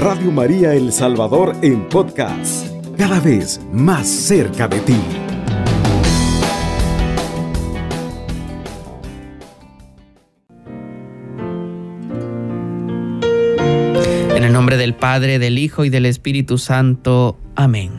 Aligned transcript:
Radio 0.00 0.32
María 0.32 0.72
El 0.72 0.92
Salvador 0.92 1.54
en 1.60 1.86
podcast, 1.86 2.66
cada 2.96 3.20
vez 3.20 3.60
más 3.70 4.08
cerca 4.08 4.66
de 4.66 4.80
ti. 4.80 4.96
En 14.34 14.42
el 14.42 14.54
nombre 14.54 14.78
del 14.78 14.94
Padre, 14.94 15.38
del 15.38 15.58
Hijo 15.58 15.84
y 15.84 15.90
del 15.90 16.06
Espíritu 16.06 16.56
Santo. 16.56 17.38
Amén. 17.54 17.90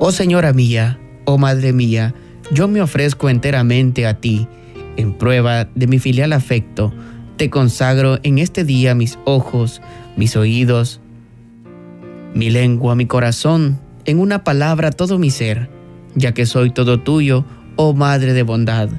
Oh 0.00 0.10
Señora 0.10 0.52
mía, 0.52 0.98
oh 1.26 1.38
Madre 1.38 1.72
mía, 1.72 2.12
yo 2.50 2.66
me 2.66 2.82
ofrezco 2.82 3.28
enteramente 3.28 4.08
a 4.08 4.18
ti, 4.18 4.48
en 4.96 5.12
prueba 5.12 5.66
de 5.76 5.86
mi 5.86 6.00
filial 6.00 6.32
afecto, 6.32 6.92
te 7.40 7.48
consagro 7.48 8.18
en 8.22 8.38
este 8.38 8.64
día 8.64 8.94
mis 8.94 9.18
ojos, 9.24 9.80
mis 10.14 10.36
oídos, 10.36 11.00
mi 12.34 12.50
lengua, 12.50 12.94
mi 12.94 13.06
corazón, 13.06 13.80
en 14.04 14.18
una 14.18 14.44
palabra 14.44 14.90
todo 14.90 15.18
mi 15.18 15.30
ser, 15.30 15.70
ya 16.14 16.34
que 16.34 16.44
soy 16.44 16.70
todo 16.70 17.00
tuyo, 17.00 17.46
oh 17.76 17.94
Madre 17.94 18.34
de 18.34 18.42
bondad. 18.42 18.90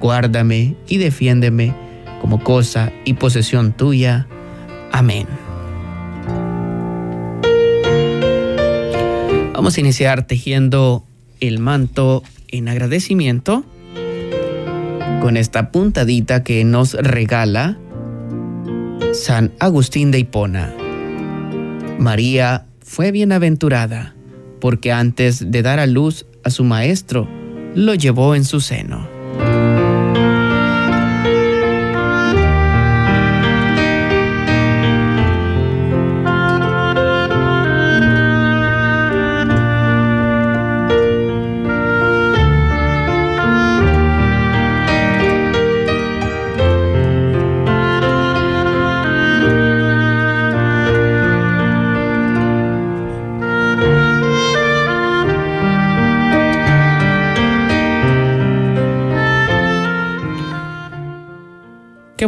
Guárdame 0.00 0.74
y 0.88 0.96
defiéndeme 0.96 1.74
como 2.22 2.42
cosa 2.42 2.90
y 3.04 3.12
posesión 3.12 3.74
tuya. 3.74 4.26
Amén. 4.90 5.26
Vamos 9.52 9.76
a 9.76 9.80
iniciar 9.80 10.26
tejiendo 10.26 11.04
el 11.40 11.58
manto 11.58 12.22
en 12.48 12.70
agradecimiento 12.70 13.66
con 15.20 15.36
esta 15.36 15.70
puntadita 15.70 16.42
que 16.42 16.64
nos 16.64 16.94
regala 16.94 17.78
San 19.10 19.52
Agustín 19.58 20.10
de 20.10 20.20
Hipona. 20.20 20.74
María 21.98 22.66
fue 22.80 23.10
bienaventurada 23.10 24.14
porque 24.60 24.92
antes 24.92 25.50
de 25.50 25.62
dar 25.62 25.80
a 25.80 25.86
luz 25.86 26.24
a 26.44 26.50
su 26.50 26.64
maestro, 26.64 27.28
lo 27.74 27.94
llevó 27.94 28.34
en 28.34 28.44
su 28.44 28.60
seno. 28.60 29.11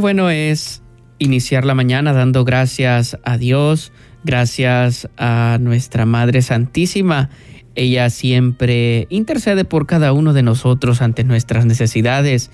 Bueno 0.04 0.28
es 0.28 0.82
iniciar 1.18 1.64
la 1.64 1.74
mañana 1.74 2.12
dando 2.12 2.44
gracias 2.44 3.16
a 3.24 3.38
Dios, 3.38 3.90
gracias 4.22 5.08
a 5.16 5.56
nuestra 5.62 6.04
Madre 6.04 6.42
Santísima. 6.42 7.30
Ella 7.74 8.10
siempre 8.10 9.06
intercede 9.08 9.64
por 9.64 9.86
cada 9.86 10.12
uno 10.12 10.34
de 10.34 10.42
nosotros 10.42 11.00
ante 11.00 11.24
nuestras 11.24 11.64
necesidades. 11.64 12.50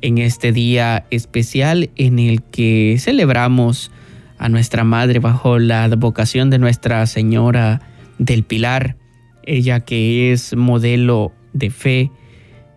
En 0.00 0.16
este 0.16 0.52
día 0.52 1.04
especial 1.10 1.90
en 1.96 2.18
el 2.18 2.42
que 2.42 2.96
celebramos 2.98 3.90
a 4.38 4.48
nuestra 4.48 4.84
Madre 4.84 5.18
bajo 5.18 5.58
la 5.58 5.84
advocación 5.84 6.48
de 6.48 6.58
Nuestra 6.58 7.04
Señora 7.04 7.82
del 8.16 8.42
Pilar, 8.42 8.96
ella 9.42 9.80
que 9.80 10.32
es 10.32 10.56
modelo 10.56 11.30
de 11.52 11.68
fe, 11.68 12.10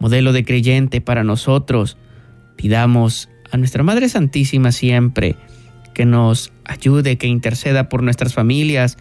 modelo 0.02 0.34
de 0.34 0.44
creyente 0.44 1.00
para 1.00 1.24
nosotros, 1.24 1.98
pidamos 2.58 3.30
a 3.52 3.58
nuestra 3.58 3.84
Madre 3.84 4.10
Santísima 4.10 4.72
siempre 4.72 5.36
que 5.94 6.06
nos 6.06 6.54
ayude, 6.66 7.18
que 7.18 7.28
interceda 7.28 7.90
por 7.90 8.04
nuestras 8.04 8.34
familias, 8.34 8.98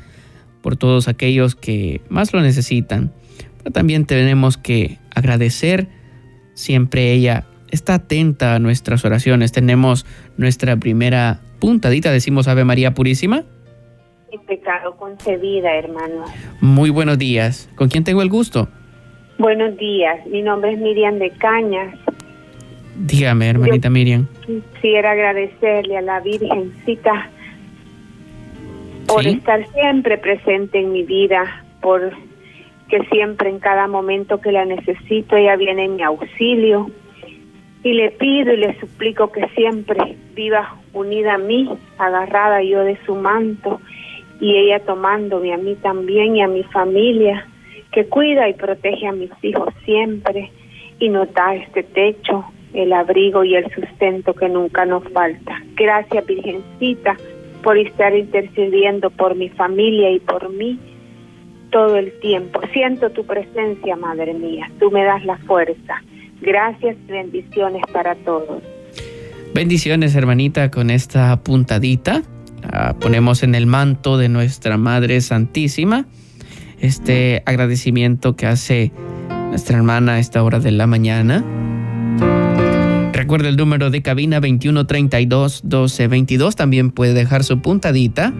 por 0.63 0.77
todos 0.77 1.09
aquellos 1.09 1.55
que 1.55 2.01
más 2.09 2.33
lo 2.33 2.41
necesitan. 2.41 3.13
Pero 3.59 3.71
también 3.71 4.07
tenemos 4.07 4.57
que 4.57 4.99
agradecer, 5.15 5.89
siempre 6.55 7.13
ella 7.13 7.45
está 7.71 7.95
atenta 7.95 8.55
a 8.55 8.59
nuestras 8.59 9.05
oraciones. 9.05 9.53
Tenemos 9.53 10.07
nuestra 10.37 10.77
primera 10.77 11.41
puntadita, 11.59 12.11
decimos 12.11 12.49
Ave 12.49 12.65
María 12.65 12.95
Purísima. 12.95 13.45
Pecado 14.47 14.97
concebida, 14.97 15.75
hermano. 15.77 16.25
Muy 16.61 16.91
buenos 16.91 17.19
días. 17.19 17.69
¿Con 17.75 17.89
quién 17.89 18.05
tengo 18.05 18.23
el 18.23 18.29
gusto? 18.29 18.69
Buenos 19.39 19.77
días, 19.77 20.27
mi 20.27 20.41
nombre 20.41 20.73
es 20.73 20.79
Miriam 20.79 21.19
de 21.19 21.31
Cañas. 21.31 21.95
Dígame, 22.99 23.49
hermanita 23.49 23.89
Yo 23.89 23.93
Miriam. 23.93 24.27
Quisiera 24.47 25.13
agradecerle 25.13 25.97
a 25.97 26.03
la 26.03 26.21
Virgencita 26.21 27.31
por 29.07 29.23
Sí. 29.23 29.31
estar 29.31 29.67
siempre 29.73 30.19
presente 30.19 30.81
en 30.81 30.93
mi 30.93 31.03
vida, 31.03 31.65
por 31.81 32.13
que 32.89 33.01
siempre 33.11 33.51
en 33.51 33.59
cada 33.59 33.89
momento 33.89 34.41
que 34.41 34.53
la 34.53 34.65
necesito 34.65 35.37
ella 35.37 35.57
viene 35.57 35.85
en 35.85 35.97
mi 35.97 36.03
auxilio 36.03 36.89
y 37.83 37.93
le 37.95 38.13
pido 38.13 38.53
y 38.53 38.57
le 38.59 38.79
suplico 38.79 39.33
que 39.33 39.47
siempre 39.57 40.17
viva 40.35 40.77
unida 40.93 41.35
a 41.35 41.39
mí, 41.39 41.69
agarrada 41.99 42.63
yo 42.63 42.81
de 42.85 42.97
su 43.05 43.15
manto 43.17 43.81
y 44.41 44.57
ella 44.57 44.81
tomándome 44.81 45.53
a 45.53 45.57
mí 45.57 45.75
también 45.77 46.37
y 46.37 46.43
a 46.43 46.49
mi 46.49 46.63
familia, 46.65 47.47
que 47.93 48.07
cuida 48.07 48.49
y 48.49 48.55
protege 48.55 49.07
a 49.07 49.13
mis 49.13 49.31
hijos 49.43 49.73
siempre 49.85 50.51
y 50.99 51.09
nos 51.09 51.33
da 51.35 51.55
este 51.55 51.83
techo, 51.83 52.45
el 52.77 52.93
abrigo 52.93 53.43
y 53.43 53.57
el 53.57 53.65
sustento 53.75 54.35
que 54.35 54.49
nunca 54.49 54.85
nos 54.85 55.03
falta. 55.13 55.63
Gracias 55.75 56.27
Virgencita 56.27 57.17
por 57.63 57.79
estar 57.79 58.15
intercediendo 58.15 59.11
por 59.11 59.35
mi 59.35 59.49
familia 59.49 60.11
y 60.11 60.21
por 60.21 60.51
mí 60.53 60.79
todo 61.71 61.97
el 61.97 62.13
tiempo. 62.21 62.61
Siento 62.73 63.11
tu 63.11 63.25
presencia, 63.25 63.97
Madre 63.97 64.35
mía. 64.35 64.71
Tú 64.79 64.91
me 64.91 65.05
das 65.05 65.25
la 65.25 65.37
fuerza. 65.39 66.03
Gracias 66.41 66.97
y 67.09 67.13
bendiciones 67.13 67.83
para 67.93 68.15
todos. 68.15 68.63
Bendiciones, 69.55 70.15
hermanita, 70.15 70.71
con 70.71 70.91
esta 70.91 71.43
puntadita. 71.43 72.23
La 72.71 72.95
ponemos 73.01 73.43
en 73.43 73.55
el 73.55 73.67
manto 73.67 74.19
de 74.19 74.29
nuestra 74.29 74.77
Madre 74.77 75.21
Santísima. 75.21 76.07
Este 76.81 77.43
agradecimiento 77.47 78.37
que 78.37 78.47
hace 78.47 78.93
nuestra 79.49 79.79
hermana 79.79 80.15
a 80.15 80.19
esta 80.19 80.43
hora 80.43 80.61
de 80.61 80.73
la 80.73 80.87
mañana. 80.87 81.45
Recuerda 83.17 83.49
el 83.49 83.57
número 83.57 83.89
de 83.91 84.03
cabina 84.03 84.41
2132 84.41 85.65
1222. 85.65 86.55
También 86.55 86.91
puede 86.91 87.15
dejar 87.15 87.45
su 87.45 87.63
puntadita 87.63 88.35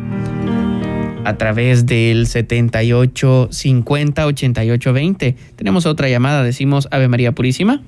a 1.25 1.37
través 1.39 1.87
del 1.87 2.27
78 2.27 3.49
50 3.51 4.27
88 4.27 4.93
20. 4.93 5.37
Tenemos 5.57 5.87
otra 5.87 6.11
llamada. 6.11 6.43
Decimos 6.43 6.89
Ave 6.91 7.09
María 7.09 7.33
Purísima. 7.33 7.81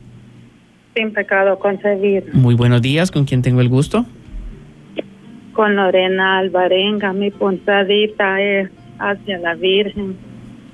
sin 0.97 1.13
pecado 1.13 1.59
concebido. 1.59 2.27
Muy 2.33 2.55
buenos 2.55 2.81
días. 2.81 3.11
¿Con 3.11 3.27
quién 3.27 3.43
tengo 3.43 3.61
el 3.61 3.69
gusto? 3.69 4.07
Con 5.53 5.77
Lorena 5.77 6.39
Alvarenga, 6.39 7.13
mi 7.13 7.31
puntadita 7.31 8.41
es 8.41 8.71
hacia 8.99 9.39
la 9.39 9.55
Virgen 9.55 10.17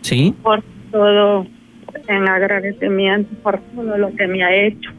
Sí. 0.03 0.33
por 0.43 0.63
todo, 0.93 1.47
en 2.07 2.29
agradecimiento 2.29 3.35
por 3.43 3.61
todo 3.75 3.99
lo 3.99 4.15
que 4.15 4.27
me 4.29 4.45
ha 4.45 4.55
hecho. 4.55 4.91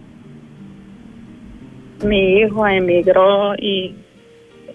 Mi 2.03 2.39
hijo 2.39 2.67
emigró 2.67 3.55
y 3.55 3.95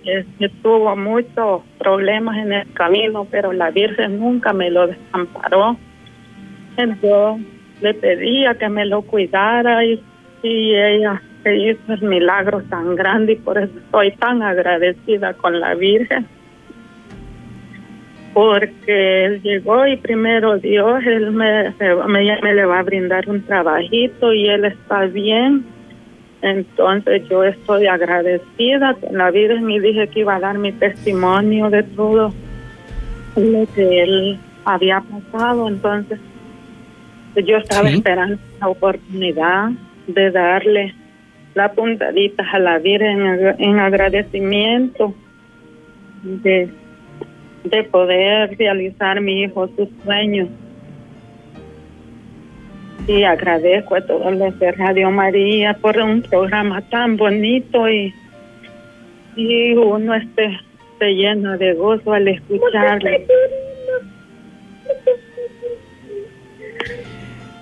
este, 0.04 0.48
tuvo 0.62 0.96
muchos 0.96 1.62
problemas 1.78 2.38
en 2.38 2.52
el 2.52 2.72
camino, 2.72 3.26
pero 3.30 3.52
la 3.52 3.70
Virgen 3.70 4.18
nunca 4.18 4.52
me 4.52 4.70
lo 4.70 4.86
desamparó. 4.86 5.76
Entonces 6.76 7.46
le 7.82 7.94
pedía 7.94 8.54
que 8.54 8.68
me 8.68 8.86
lo 8.86 9.02
cuidara 9.02 9.84
y, 9.84 10.02
ella 10.42 11.20
hizo 11.44 11.92
el 11.92 12.02
milagro 12.02 12.62
tan 12.62 12.96
grande 12.96 13.32
y 13.32 13.36
por 13.36 13.58
eso 13.58 13.72
estoy 13.78 14.12
tan 14.12 14.42
agradecida 14.42 15.34
con 15.34 15.60
la 15.60 15.74
Virgen. 15.74 16.26
Porque 18.32 19.24
él 19.24 19.42
llegó 19.42 19.86
y 19.86 19.96
primero 19.96 20.56
Dios, 20.56 21.02
él 21.04 21.30
me, 21.32 21.74
me, 21.78 22.40
me 22.40 22.54
le 22.54 22.64
va 22.64 22.78
a 22.78 22.82
brindar 22.82 23.28
un 23.28 23.42
trabajito 23.42 24.32
y 24.32 24.48
él 24.48 24.64
está 24.64 25.04
bien. 25.06 25.66
Entonces 26.42 27.28
yo 27.28 27.44
estoy 27.44 27.86
agradecida 27.86 28.96
la 29.10 29.30
Virgen 29.30 29.70
y 29.70 29.78
dije 29.78 30.08
que 30.08 30.20
iba 30.20 30.36
a 30.36 30.40
dar 30.40 30.56
mi 30.58 30.72
testimonio 30.72 31.68
de 31.70 31.82
todo 31.82 32.32
lo 33.36 33.66
que 33.74 34.02
él 34.02 34.38
había 34.64 35.02
pasado. 35.02 35.68
Entonces 35.68 36.18
yo 37.36 37.58
estaba 37.58 37.88
Sí. 37.88 37.96
esperando 37.96 38.38
la 38.60 38.68
oportunidad 38.68 39.70
de 40.06 40.30
darle 40.30 40.94
la 41.54 41.72
puntadita 41.72 42.44
a 42.52 42.58
la 42.58 42.78
Virgen 42.78 43.54
en 43.58 43.78
agradecimiento 43.78 45.14
de, 46.22 46.68
de 47.64 47.82
poder 47.84 48.56
realizar 48.58 49.20
mi 49.20 49.42
hijo 49.42 49.68
sus 49.76 49.88
sueños. 50.04 50.48
Y 53.10 53.24
agradezco 53.24 53.96
a 53.96 54.00
todos 54.02 54.36
los 54.36 54.56
de 54.60 54.70
Radio 54.70 55.10
María 55.10 55.74
por 55.74 55.98
un 55.98 56.22
programa 56.22 56.80
tan 56.80 57.16
bonito 57.16 57.88
y, 57.88 58.14
y 59.34 59.74
uno 59.74 60.14
esté, 60.14 60.60
se 61.00 61.06
lleno 61.06 61.58
de 61.58 61.74
gozo 61.74 62.12
al 62.12 62.28
escucharlo. 62.28 63.10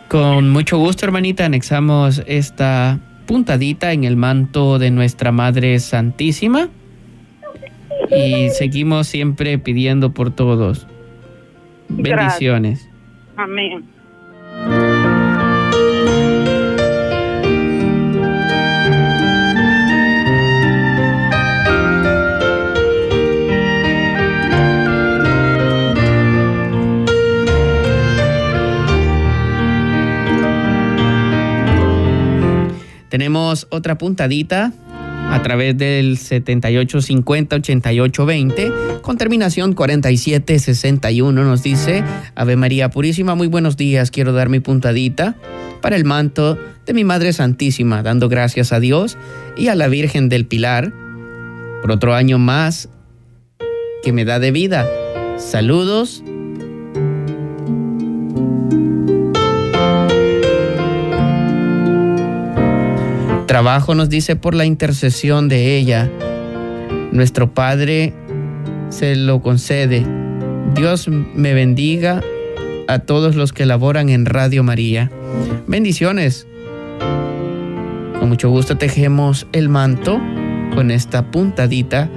Con 0.08 0.50
mucho 0.50 0.76
gusto, 0.76 1.06
hermanita, 1.06 1.46
anexamos 1.46 2.22
esta 2.26 2.98
puntadita 3.24 3.92
en 3.92 4.04
el 4.04 4.16
manto 4.16 4.78
de 4.78 4.90
nuestra 4.90 5.32
Madre 5.32 5.78
Santísima 5.78 6.68
y 8.10 8.50
seguimos 8.50 9.06
siempre 9.06 9.56
pidiendo 9.56 10.12
por 10.12 10.30
todos. 10.30 10.86
Bendiciones. 11.88 12.86
Amén. 13.36 13.97
Tenemos 33.08 33.66
otra 33.70 33.98
puntadita 33.98 34.72
a 35.30 35.42
través 35.42 35.76
del 35.76 36.16
7850-8820 36.16 39.02
con 39.02 39.18
terminación 39.18 39.74
4761 39.74 41.44
nos 41.44 41.62
dice 41.62 42.02
Ave 42.34 42.56
María 42.56 42.88
Purísima, 42.90 43.34
muy 43.34 43.46
buenos 43.46 43.76
días, 43.76 44.10
quiero 44.10 44.32
dar 44.32 44.48
mi 44.48 44.60
puntadita 44.60 45.36
para 45.82 45.96
el 45.96 46.06
manto 46.06 46.58
de 46.86 46.94
mi 46.94 47.04
Madre 47.04 47.34
Santísima, 47.34 48.02
dando 48.02 48.30
gracias 48.30 48.72
a 48.72 48.80
Dios 48.80 49.18
y 49.56 49.68
a 49.68 49.74
la 49.74 49.88
Virgen 49.88 50.30
del 50.30 50.46
Pilar 50.46 50.94
por 51.82 51.92
otro 51.92 52.14
año 52.14 52.38
más 52.38 52.88
que 54.02 54.12
me 54.12 54.24
da 54.24 54.38
de 54.38 54.50
vida. 54.50 54.88
Saludos 55.36 56.24
Trabajo 63.48 63.94
nos 63.94 64.10
dice 64.10 64.36
por 64.36 64.54
la 64.54 64.66
intercesión 64.66 65.48
de 65.48 65.78
ella. 65.78 66.10
Nuestro 67.12 67.54
Padre 67.54 68.12
se 68.90 69.16
lo 69.16 69.40
concede. 69.40 70.04
Dios 70.74 71.08
me 71.08 71.54
bendiga 71.54 72.20
a 72.88 72.98
todos 72.98 73.36
los 73.36 73.54
que 73.54 73.64
laboran 73.64 74.10
en 74.10 74.26
Radio 74.26 74.62
María. 74.64 75.10
Bendiciones. 75.66 76.46
Con 78.20 78.28
mucho 78.28 78.50
gusto 78.50 78.76
tejemos 78.76 79.46
el 79.52 79.70
manto 79.70 80.20
con 80.74 80.90
esta 80.90 81.30
puntadita 81.30 82.10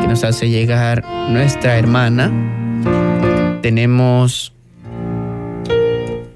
que 0.00 0.08
nos 0.08 0.24
hace 0.24 0.48
llegar 0.48 1.04
nuestra 1.28 1.76
hermana. 1.76 3.60
Tenemos 3.60 4.54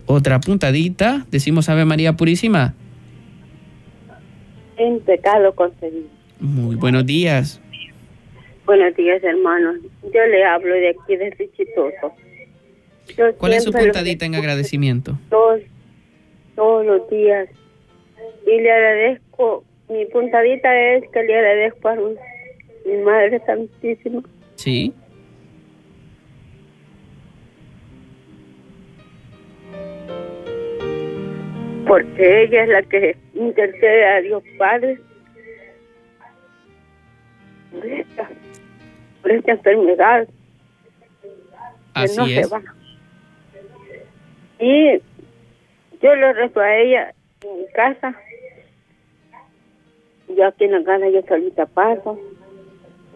otra 0.05 0.41
puntadita. 0.41 1.25
Decimos 1.31 1.71
Ave 1.71 1.87
María 1.87 2.19
Purísima 2.19 2.75
en 4.77 5.01
pecado. 5.01 5.55
Muy 6.41 6.77
buenos 6.77 7.07
días. 7.07 7.61
Buenos 8.65 8.95
días, 8.97 9.23
hermanos. 9.23 9.77
Yo 10.03 10.27
le 10.27 10.45
hablo 10.45 10.75
de 10.75 10.91
aquí 10.91 11.17
de 11.17 11.31
Richitoso. 11.31 12.13
¿Cuál 13.39 13.55
es 13.55 13.65
su 13.65 13.73
puntadita 13.73 14.25
en 14.25 14.35
agradecimiento? 14.35 15.19
Todos, 15.29 15.61
todos 16.55 16.87
los 16.87 17.11
días. 17.11 17.49
Y 18.47 18.61
le 18.61 18.71
agradezco, 18.71 19.65
mi 19.89 20.07
puntadita 20.07 20.75
es 20.95 21.05
que 21.11 21.23
le 21.25 21.37
agradezco 21.37 21.89
a 21.89 21.97
mi 21.97 22.97
Madre 23.05 23.41
Santísima. 23.45 24.23
Sí. 24.55 24.95
porque 31.93 32.45
ella 32.45 32.63
es 32.63 32.69
la 32.71 32.83
que 32.85 33.17
intercede 33.43 34.07
a 34.07 34.21
Dios 34.21 34.43
Padre 34.59 34.99
por 39.23 39.31
esta, 39.31 39.53
enfermedad 39.53 40.29
Así 41.95 42.17
no 42.17 42.27
es. 42.27 42.51
Y 44.59 44.99
yo 46.01 46.15
le 46.15 46.33
rezo 46.33 46.61
a 46.61 46.77
ella 46.77 47.15
en 47.43 47.59
mi 47.59 47.67
casa. 47.69 48.15
Yo 50.29 50.47
aquí 50.47 50.65
en 50.65 50.73
la 50.73 50.85
casa 50.85 51.09
yo 51.09 51.23
solita 51.29 51.67
paso. 51.67 52.19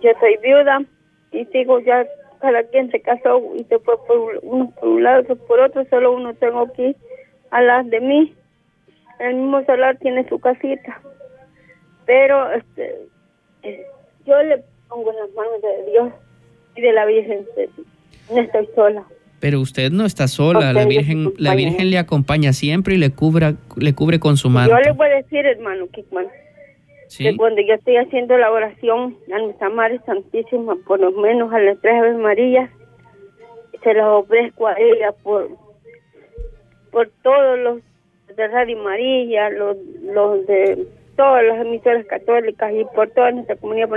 Yo 0.02 0.10
soy 0.20 0.36
viuda 0.42 0.82
y 1.32 1.44
sigo 1.46 1.80
ya, 1.80 2.06
cada 2.40 2.62
quien 2.64 2.90
se 2.90 3.00
casó 3.00 3.40
y 3.54 3.64
se 3.64 3.78
fue 3.78 3.96
por 4.06 4.40
uno 4.42 4.70
por 4.78 4.88
un 4.88 5.02
lado, 5.02 5.36
por 5.36 5.60
otro, 5.60 5.84
solo 5.86 6.12
uno 6.12 6.34
tengo 6.34 6.60
aquí 6.60 6.94
a 7.50 7.62
las 7.62 7.88
de 7.88 8.00
mí 8.00 8.34
el 9.18 9.34
mismo 9.34 9.64
solar 9.64 9.96
tiene 9.98 10.28
su 10.28 10.38
casita, 10.38 11.00
pero 12.04 12.50
este, 12.52 13.08
eh, 13.62 13.86
yo 14.26 14.42
le 14.42 14.62
pongo 14.88 15.10
en 15.10 15.18
las 15.18 15.30
manos 15.32 15.62
de 15.62 15.90
Dios 15.90 16.12
y 16.76 16.80
de 16.80 16.92
la 16.92 17.06
Virgen. 17.06 17.46
No 18.30 18.40
estoy 18.40 18.68
sola. 18.74 19.04
Pero 19.40 19.60
usted 19.60 19.90
no 19.90 20.06
está 20.06 20.28
sola, 20.28 20.72
la 20.72 20.86
Virgen, 20.86 21.32
la 21.36 21.54
Virgen 21.54 21.90
le 21.90 21.98
acompaña 21.98 22.52
siempre 22.52 22.94
y 22.94 22.98
le 22.98 23.10
cubre, 23.10 23.54
le 23.76 23.94
cubre 23.94 24.18
con 24.18 24.36
su 24.36 24.48
mano. 24.48 24.70
Yo 24.70 24.78
le 24.80 24.92
voy 24.92 25.08
a 25.08 25.16
decir, 25.16 25.44
hermano 25.44 25.86
Kikman, 25.88 26.26
que 27.16 27.36
cuando 27.36 27.60
yo 27.60 27.74
estoy 27.74 27.96
haciendo 27.96 28.36
la 28.36 28.50
oración 28.50 29.16
a 29.32 29.38
nuestra 29.38 29.68
Madre 29.68 30.00
Santísima, 30.06 30.76
por 30.86 31.00
lo 31.00 31.12
menos 31.12 31.52
a 31.52 31.58
las 31.58 31.78
tres 31.80 31.94
Aves 31.94 32.16
Marías, 32.16 32.70
se 33.82 33.94
las 33.94 34.06
ofrezco 34.06 34.66
a 34.66 34.74
ella 34.78 35.12
por, 35.22 35.50
por 36.90 37.10
todos 37.22 37.58
los 37.58 37.80
de 38.36 38.48
Radio 38.48 38.76
María, 38.82 39.50
los, 39.50 39.76
los 40.02 40.46
de 40.46 40.86
todas 41.16 41.44
las 41.44 41.60
emisoras 41.60 42.06
católicas 42.06 42.72
y 42.72 42.84
por 42.94 43.10
toda 43.10 43.32
nuestra 43.32 43.56
comunidad. 43.56 43.88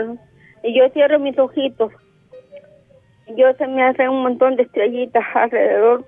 Y 0.63 0.77
yo 0.77 0.89
cierro 0.89 1.19
mis 1.19 1.38
ojitos. 1.38 1.91
Yo 3.36 3.53
se 3.53 3.67
me 3.67 3.84
hacen 3.84 4.10
un 4.10 4.24
montón 4.24 4.55
de 4.55 4.63
estrellitas 4.63 5.24
alrededor 5.36 6.03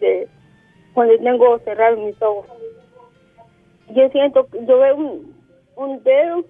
de 0.00 0.28
cuando 0.94 1.18
tengo 1.18 1.58
cerrados 1.60 1.98
mis 1.98 2.22
ojos. 2.22 2.46
Yo 3.90 4.08
siento, 4.10 4.46
yo 4.66 4.78
veo 4.78 4.96
un, 4.96 5.34
un 5.76 6.02
dedo, 6.02 6.44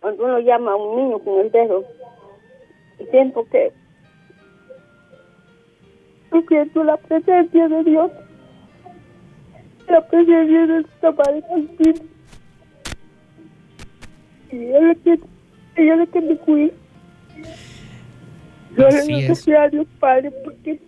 cuando 0.00 0.24
uno 0.24 0.38
llama 0.40 0.72
a 0.72 0.76
un 0.76 0.96
niño 0.96 1.18
con 1.18 1.40
el 1.40 1.50
dedo, 1.50 1.84
y 2.98 3.04
siento 3.06 3.44
que 3.50 3.72
siento 6.48 6.84
la 6.84 6.96
presencia 6.96 7.68
de 7.68 7.84
Dios, 7.84 8.10
la 9.88 10.06
presencia 10.08 10.60
de 10.60 10.66
nuestra 10.66 11.12
Padre 11.12 11.42
Santísima. 11.48 12.08
Y 14.50 14.56
ella 14.56 14.92
es 14.92 14.98
que, 14.98 15.20
ella 15.76 16.02
es 16.02 16.08
que 16.10 16.20
me 16.20 16.36
cuida. 16.36 16.72
Yo 18.76 18.88
le 18.88 19.26
doy 19.26 19.54
a 19.54 19.68
Dios 19.68 19.86
Padre 19.98 20.30
porque, 20.44 20.78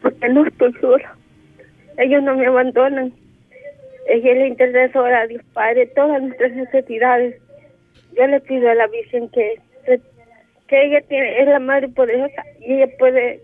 porque 0.00 0.28
no 0.28 0.46
estoy 0.46 0.72
sola. 0.80 1.16
Ellos 1.98 2.22
no 2.22 2.36
me 2.36 2.46
abandonan. 2.46 3.12
Ella 4.08 4.34
la 4.34 4.46
intercesora 4.48 5.22
a 5.22 5.26
Dios 5.26 5.42
Padre, 5.52 5.86
todas 5.94 6.22
nuestras 6.22 6.52
necesidades. 6.52 7.40
Yo 8.16 8.26
le 8.26 8.40
pido 8.40 8.68
a 8.68 8.74
la 8.74 8.86
Virgen 8.88 9.28
que 9.30 9.60
que 10.72 10.86
ella 10.86 11.02
tiene, 11.02 11.38
es 11.38 11.48
la 11.48 11.58
madre 11.58 11.88
poderosa 11.88 12.46
y 12.60 12.72
ella 12.72 12.88
puede 12.98 13.42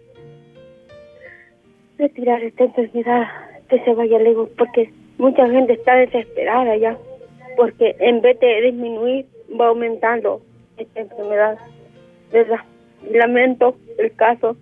retirar 1.99 2.43
esta 2.43 2.65
enfermedad, 2.65 3.27
que 3.69 3.85
se 3.85 3.93
vaya 3.93 4.19
lejos, 4.19 4.49
porque 4.57 4.91
mucha 5.19 5.47
gente 5.47 5.75
está 5.75 5.97
desesperada 5.97 6.75
ya, 6.79 6.97
porque 7.55 7.95
en 7.99 8.23
vez 8.23 8.41
de 8.41 8.63
disminuir, 8.63 9.27
va 9.61 9.67
aumentando 9.67 10.41
esta 10.79 11.01
enfermedad, 11.01 11.59
¿verdad? 12.33 12.61
Lamento 13.11 13.77
el 13.99 14.11
caso 14.15 14.57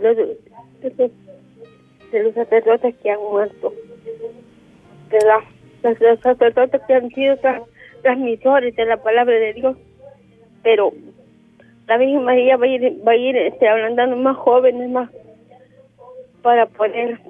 de, 0.00 0.38
de, 0.82 2.22
los 2.22 2.34
sacerdotes 2.34 2.94
que 3.02 3.10
han 3.10 3.20
muerto, 3.20 3.74
¿verdad? 5.10 5.40
Los, 5.82 6.20
sacerdotes 6.20 6.80
que 6.86 6.94
han 6.94 7.10
sido 7.10 7.36
transmisores 8.02 8.76
de 8.76 8.84
la 8.84 8.96
palabra 9.02 9.34
de 9.34 9.54
Dios, 9.54 9.76
pero 10.62 10.92
la 11.86 11.98
Virgen 11.98 12.24
María 12.24 12.56
va 12.56 12.64
a 12.64 12.68
ir, 12.68 12.98
va 13.06 13.12
a 13.12 13.16
ir 13.16 13.36
este, 13.36 13.68
hablando 13.68 14.16
más 14.16 14.36
jóvenes, 14.36 14.90
más 14.90 15.10
para 16.42 16.66
poder 16.66 17.20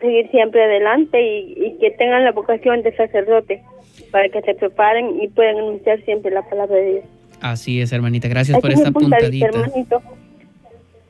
seguir 0.00 0.30
siempre 0.30 0.62
adelante 0.62 1.20
y, 1.22 1.76
que 1.80 1.90
tengan 1.92 2.24
la 2.24 2.32
vocación 2.32 2.82
de 2.82 2.94
sacerdote 2.96 3.62
para 4.10 4.28
que 4.28 4.42
se 4.42 4.54
preparen 4.54 5.20
y 5.20 5.28
puedan 5.28 5.58
anunciar 5.58 6.04
siempre 6.04 6.30
la 6.30 6.42
palabra 6.42 6.76
de 6.76 6.92
Dios. 6.92 7.04
Así 7.40 7.80
es, 7.80 7.92
hermanita. 7.92 8.28
Gracias 8.28 8.60
por 8.60 8.70
esta 8.70 8.90
puntadita. 8.90 9.46
Hermanito. 9.46 10.02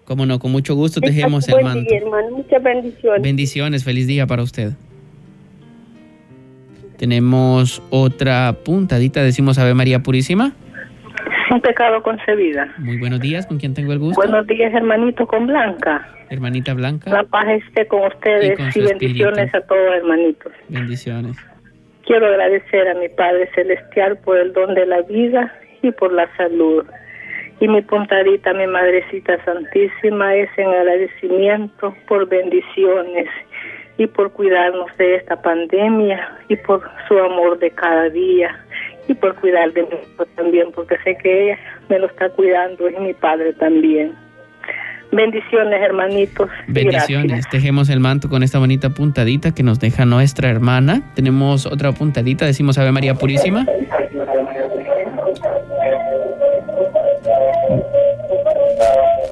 Como 0.05 0.27
no, 0.27 0.39
con 0.39 0.53
mucho 0.53 0.75
gusto 0.75 1.01
tejemos 1.01 1.49
el 1.49 1.63
manto. 1.63 1.91
Muchas 2.31 2.63
bendiciones. 2.63 3.23
Bendiciones, 3.23 3.85
feliz 3.85 4.07
día 4.07 4.27
para 4.27 4.43
usted. 4.43 4.73
Tenemos 6.99 7.83
otra 7.91 8.57
puntadita, 8.65 9.23
decimos 9.23 9.59
Ave 9.59 9.75
María 9.75 10.03
Purísima. 10.03 10.55
Un 11.51 11.61
pecado 11.61 12.03
concebida. 12.03 12.73
Muy 12.79 12.99
buenos 12.99 13.21
días, 13.21 13.47
¿con 13.47 13.59
quién 13.59 13.75
tengo 13.75 13.93
el 13.93 13.99
gusto? 13.99 14.21
Buenos 14.21 14.47
días, 14.47 14.73
hermanito, 14.73 15.27
con 15.27 15.47
Blanca. 15.47 16.09
Hermanita 16.31 16.75
Blanca. 16.75 17.11
La 17.11 17.25
paz 17.25 17.47
esté 17.49 17.87
con 17.87 18.07
ustedes 18.07 18.59
y, 18.77 18.81
bendiciones 18.81 19.55
a 19.55 19.61
todos, 19.63 19.97
hermanitos. 19.97 20.53
Bendiciones. 20.69 21.37
Quiero 22.07 22.27
agradecer 22.27 22.89
a 22.89 22.95
mi 22.95 23.09
Padre 23.09 23.51
Celestial 23.55 24.19
por 24.19 24.39
el 24.39 24.53
don 24.53 24.75
de 24.75 24.87
la 24.87 25.03
vida 25.03 25.53
y 25.83 25.91
por 25.93 26.13
la 26.13 26.29
salud. 26.37 26.85
Y 27.61 27.69
mi 27.69 27.83
puntadita, 27.83 28.53
mi 28.53 28.67
Madrecita 28.67 29.43
Santísima, 29.45 30.35
es 30.35 30.51
en 30.57 30.69
agradecimiento 30.69 31.95
por 32.09 32.29
bendiciones 32.29 33.29
y 33.97 34.07
por 34.07 34.33
cuidarnos 34.33 34.95
de 34.99 35.17
esta 35.17 35.41
pandemia 35.41 36.39
y 36.49 36.57
por 36.57 36.83
su 37.07 37.19
amor 37.19 37.59
de 37.59 37.71
cada 37.71 38.09
día 38.09 38.59
y 39.09 39.15
por 39.15 39.35
cuidar 39.37 39.73
de 39.73 39.83
mí 39.83 39.89
también, 40.37 40.69
porque 40.75 40.97
sé 41.05 41.17
que 41.23 41.47
ella 41.47 41.59
me 41.89 41.99
lo 41.99 42.07
está 42.07 42.29
cuidando 42.31 42.89
y 42.89 42.97
mi 43.01 43.15
padre 43.15 43.53
también. 43.55 44.13
Bendiciones, 45.13 45.81
hermanitos. 45.81 46.49
Bendiciones. 46.67 47.49
Tejemos 47.49 47.89
el 47.89 48.01
manto 48.01 48.29
con 48.29 48.43
esta 48.43 48.59
bonita 48.59 48.91
puntadita 48.91 49.55
que 49.55 49.63
nos 49.63 49.79
deja 49.79 50.05
nuestra 50.05 50.49
hermana. 50.51 51.13
Tenemos 51.15 51.67
otra 51.67 51.93
puntadita, 51.93 52.47
decimos 52.47 52.79
Ave 52.79 52.91
María 52.91 53.15
Purísima. 53.15 53.65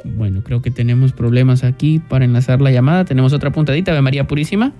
Bueno, 0.04 0.42
creo 0.44 0.62
que 0.62 0.70
tenemos 0.70 1.12
problemas 1.12 1.64
aquí 1.64 1.98
para 1.98 2.24
enlazar 2.24 2.60
la 2.60 2.70
llamada. 2.70 3.04
Tenemos 3.04 3.32
otra 3.32 3.50
puntadita, 3.50 3.90
Ave 3.90 4.02
María 4.02 4.24
Purísima. 4.24 4.72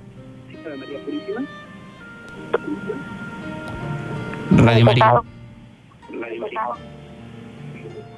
Radio 4.65 4.85
María. 4.85 5.21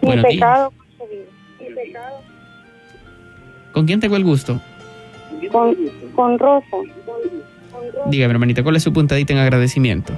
Buenos 0.02 0.24
días. 0.28 0.68
¿Con 3.72 3.86
quién 3.86 4.00
tengo 4.00 4.16
el 4.16 4.24
gusto? 4.24 4.60
Con, 5.50 5.76
con 6.14 6.38
Rosa. 6.38 6.76
Dígame, 8.06 8.32
hermanita, 8.32 8.62
¿cuál 8.62 8.76
es 8.76 8.82
su 8.82 8.92
puntadita 8.92 9.32
en 9.32 9.38
agradecimiento? 9.38 10.12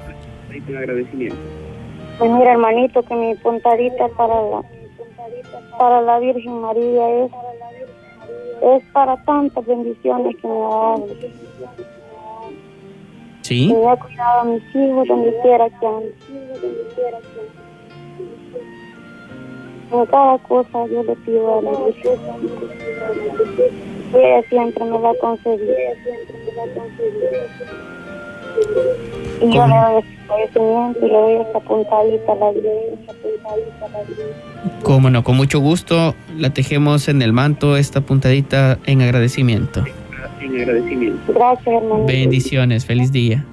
Pues 2.19 2.31
mira, 2.31 2.51
hermanito, 2.51 3.03
que 3.03 3.15
mi 3.15 3.35
puntadita 3.35 4.07
para 4.09 4.33
la, 4.33 4.61
para 5.77 6.01
la 6.01 6.19
Virgen 6.19 6.61
María 6.61 7.25
es, 7.25 7.31
es 8.63 8.83
para 8.91 9.15
tantas 9.23 9.65
bendiciones 9.65 10.35
que 10.41 10.47
me 10.47 10.53
ha 10.53 10.67
dado. 10.67 11.07
Sí. 13.47 13.69
Cuidado 13.69 14.41
a 14.41 14.43
mis 14.43 14.61
hijos 14.75 15.07
donde 15.07 15.33
quiera 15.41 15.69
que 15.69 15.87
ande. 15.87 16.13
En 19.89 20.05
cada 20.07 20.37
cosa 20.39 20.85
yo 20.87 21.01
le 21.03 21.15
pido 21.15 21.59
a 21.59 21.61
la. 21.61 21.71
Y 24.11 24.17
ella 24.17 24.43
siempre 24.49 24.83
me 24.83 24.97
va 24.99 25.11
a 25.11 25.13
conceder. 25.21 25.97
Y 29.41 29.49
yo 29.49 29.65
le 29.65 29.73
doy 29.73 30.03
agradecimiento 30.27 31.05
y 31.05 31.09
le 31.09 31.13
doy 31.13 31.33
esa 31.35 31.59
puntadita 31.61 32.31
a 32.33 32.35
la 32.35 32.51
Virgen. 32.51 32.99
Cómo 34.83 35.09
no, 35.09 35.23
con 35.23 35.37
mucho 35.37 35.61
gusto 35.61 36.15
la 36.35 36.49
tejemos 36.49 37.07
en 37.07 37.21
el 37.21 37.31
manto 37.31 37.77
esta 37.77 38.01
puntadita 38.01 38.77
en 38.85 39.01
agradecimiento. 39.03 39.85
En 40.47 40.61
agradecimiento. 40.61 41.33
Gracias, 41.33 41.67
hermano. 41.67 42.05
Bendiciones, 42.05 42.85
feliz 42.85 43.11
día. 43.11 43.45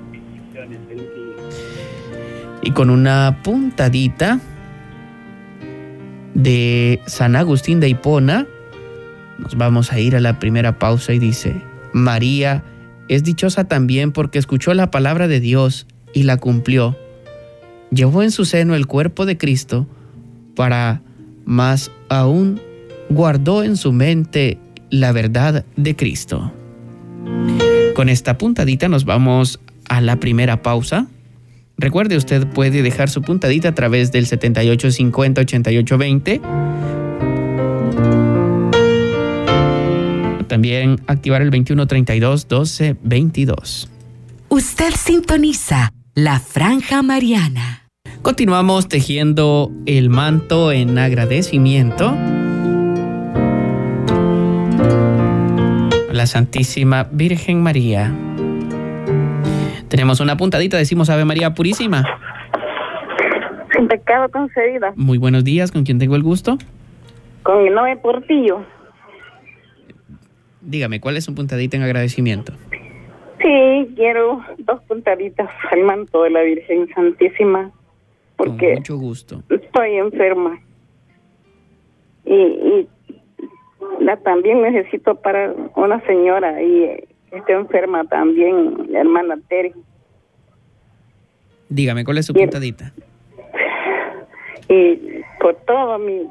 Y 2.63 2.71
con 2.71 2.89
una 2.89 3.41
puntadita 3.43 4.41
de 6.35 7.01
San 7.07 7.37
Agustín 7.37 7.81
de 7.81 7.89
Hipona, 7.89 8.47
nos 9.39 9.57
vamos 9.57 9.93
a 9.93 10.01
ir 10.01 10.17
a 10.17 10.21
la 10.21 10.39
primera 10.39 10.79
pausa 10.79 11.13
y 11.13 11.19
dice, 11.19 11.55
María 11.93 12.63
es 13.09 13.23
dichosa 13.25 13.65
también 13.65 14.13
porque 14.13 14.39
escuchó 14.39 14.73
la 14.73 14.91
palabra 14.91 15.29
de 15.29 15.41
Dios 15.41 15.87
y 16.13 16.23
la 16.23 16.39
cumplió. 16.39 16.97
Llevó 17.91 18.23
en 18.23 18.31
su 18.31 18.45
seno 18.45 18.75
el 18.75 18.87
cuerpo 18.87 19.27
de 19.27 19.37
Cristo 19.37 19.87
para 20.57 21.03
más 21.45 21.91
aún 22.09 22.61
guardó 23.11 23.63
en 23.63 23.77
su 23.77 23.93
mente 23.93 24.59
la 24.91 25.13
verdad 25.13 25.65
de 25.77 25.97
Cristo. 25.97 26.53
Con 27.95 28.09
esta 28.09 28.39
puntadita 28.39 28.89
nos 28.89 29.05
vamos 29.05 29.61
a 29.89 30.01
la 30.01 30.17
primera 30.17 30.63
pausa. 30.63 31.07
Recuerde, 31.77 32.17
usted 32.17 32.47
puede 32.47 32.83
dejar 32.83 33.11
su 33.11 33.21
puntadita 33.23 33.71
a 33.71 33.75
través 33.75 34.13
del 34.13 34.27
7850-8820. 34.27 36.41
También 40.47 41.01
activar 41.07 41.43
el 41.43 41.51
2132-1222. 41.51 43.89
Usted 44.49 44.95
sintoniza 44.95 45.91
la 46.15 46.39
franja 46.39 47.03
mariana. 47.03 47.89
Continuamos 48.23 48.87
tejiendo 48.89 49.73
el 49.87 50.11
manto 50.11 50.71
en 50.73 50.99
agradecimiento 50.99 52.17
la 56.15 56.27
Santísima 56.27 57.09
Virgen 57.11 57.61
María. 57.61 58.15
Tenemos 59.89 60.21
una 60.21 60.37
puntadita, 60.37 60.77
decimos 60.77 61.11
Ave 61.11 61.25
María 61.25 61.55
Purísima. 61.55 62.05
Sin 63.75 63.89
pecado 63.89 64.29
concedida. 64.29 64.93
Muy 64.95 65.19
buenos 65.19 65.43
días, 65.43 65.73
¿con 65.73 65.83
quién 65.83 65.99
tengo 65.99 66.15
el 66.15 66.23
gusto? 66.23 66.57
Con 67.43 67.67
el 67.67 67.75
Noé 67.75 67.97
Portillo. 67.97 68.65
Dígame, 70.61 71.01
¿cuál 71.01 71.17
es 71.17 71.25
su 71.25 71.35
puntadita 71.35 71.77
en 71.77 71.83
agradecimiento? 71.83 72.53
Sí, 73.43 73.93
quiero 73.97 74.41
dos 74.59 74.81
puntaditas 74.85 75.51
al 75.73 75.83
manto 75.83 76.23
de 76.23 76.31
la 76.31 76.43
Virgen 76.43 76.89
Santísima. 76.95 77.73
Porque 78.37 78.67
Con 78.67 78.75
mucho 78.77 78.99
gusto. 78.99 79.43
Estoy 79.51 79.97
enferma. 79.97 80.61
Y, 82.25 82.35
y 82.35 82.89
la 84.01 84.17
también 84.19 84.63
necesito 84.63 85.15
para 85.15 85.53
una 85.75 86.01
señora 86.07 86.63
y 86.63 87.05
está 87.31 87.53
enferma 87.53 88.05
también, 88.05 88.87
la 88.91 89.01
hermana 89.01 89.39
Terry. 89.49 89.73
Dígame, 91.69 92.05
¿cuál 92.05 92.19
es 92.19 92.27
su 92.27 92.35
puntadita? 92.35 92.93
Y 94.67 95.21
por 95.41 95.57
todo 95.67 95.99
mi 95.99 96.27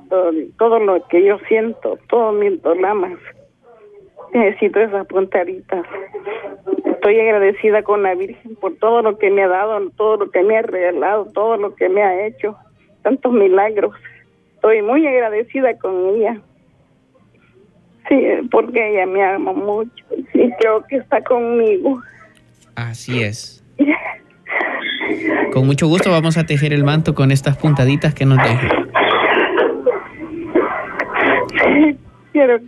todo, 0.58 0.80
lo 0.80 1.08
que 1.08 1.24
yo 1.24 1.38
siento, 1.48 2.00
todos 2.10 2.34
mis 2.34 2.60
dolamas, 2.64 3.20
necesito 4.34 4.80
esas 4.80 5.06
puntaditas. 5.06 5.86
Estoy 6.84 7.20
agradecida 7.20 7.84
con 7.84 8.02
la 8.02 8.16
Virgen 8.16 8.56
por 8.56 8.76
todo 8.78 9.04
lo 9.04 9.20
que 9.20 9.30
me 9.30 9.44
ha 9.44 9.48
dado, 9.48 9.88
todo 9.92 10.18
lo 10.18 10.32
que 10.32 10.42
me 10.42 10.58
ha 10.58 10.64
regalado, 10.64 11.26
todo 11.32 11.58
lo 11.58 11.76
que 11.76 11.90
me 11.90 12.02
ha 12.02 12.26
hecho, 12.26 12.58
tantos 13.04 13.32
milagros. 13.32 13.94
Estoy 14.56 14.82
muy 14.82 15.06
agradecida 15.06 15.78
con 15.78 16.16
ella. 16.16 16.42
Sí, 18.14 18.48
porque 18.52 18.92
ella 18.92 19.06
me 19.06 19.24
ama 19.24 19.54
mucho 19.54 20.06
y 20.34 20.52
creo 20.60 20.84
que 20.88 20.98
está 20.98 21.24
conmigo. 21.24 22.02
Así 22.76 23.24
es. 23.24 23.64
Con 25.52 25.66
mucho 25.66 25.88
gusto 25.88 26.12
vamos 26.12 26.38
a 26.38 26.46
tejer 26.46 26.74
el 26.74 26.84
manto 26.84 27.14
con 27.14 27.32
estas 27.32 27.58
puntaditas 27.58 28.14
que 28.14 28.26
nos 28.26 28.38
deja. 28.38 28.70
quiero, 32.32 32.60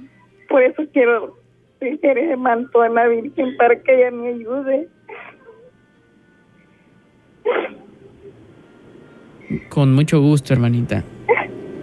por 0.50 0.62
eso 0.62 0.84
quiero 0.94 1.38
tejer 1.80 2.18
el 2.18 2.38
manto 2.38 2.82
a 2.82 2.90
la 2.90 3.08
Virgen 3.08 3.56
para 3.58 3.76
que 3.82 3.96
ella 3.96 4.12
me 4.12 4.30
ayude. 4.30 4.88
Con 9.70 9.94
mucho 9.94 10.20
gusto, 10.22 10.54
hermanita. 10.54 11.04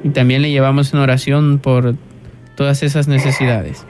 Y 0.04 0.10
también 0.10 0.42
le 0.42 0.50
llevamos 0.50 0.92
en 0.92 1.00
oración 1.00 1.58
por 1.58 1.94
todas 2.56 2.82
esas 2.82 3.08
necesidades. 3.08 3.86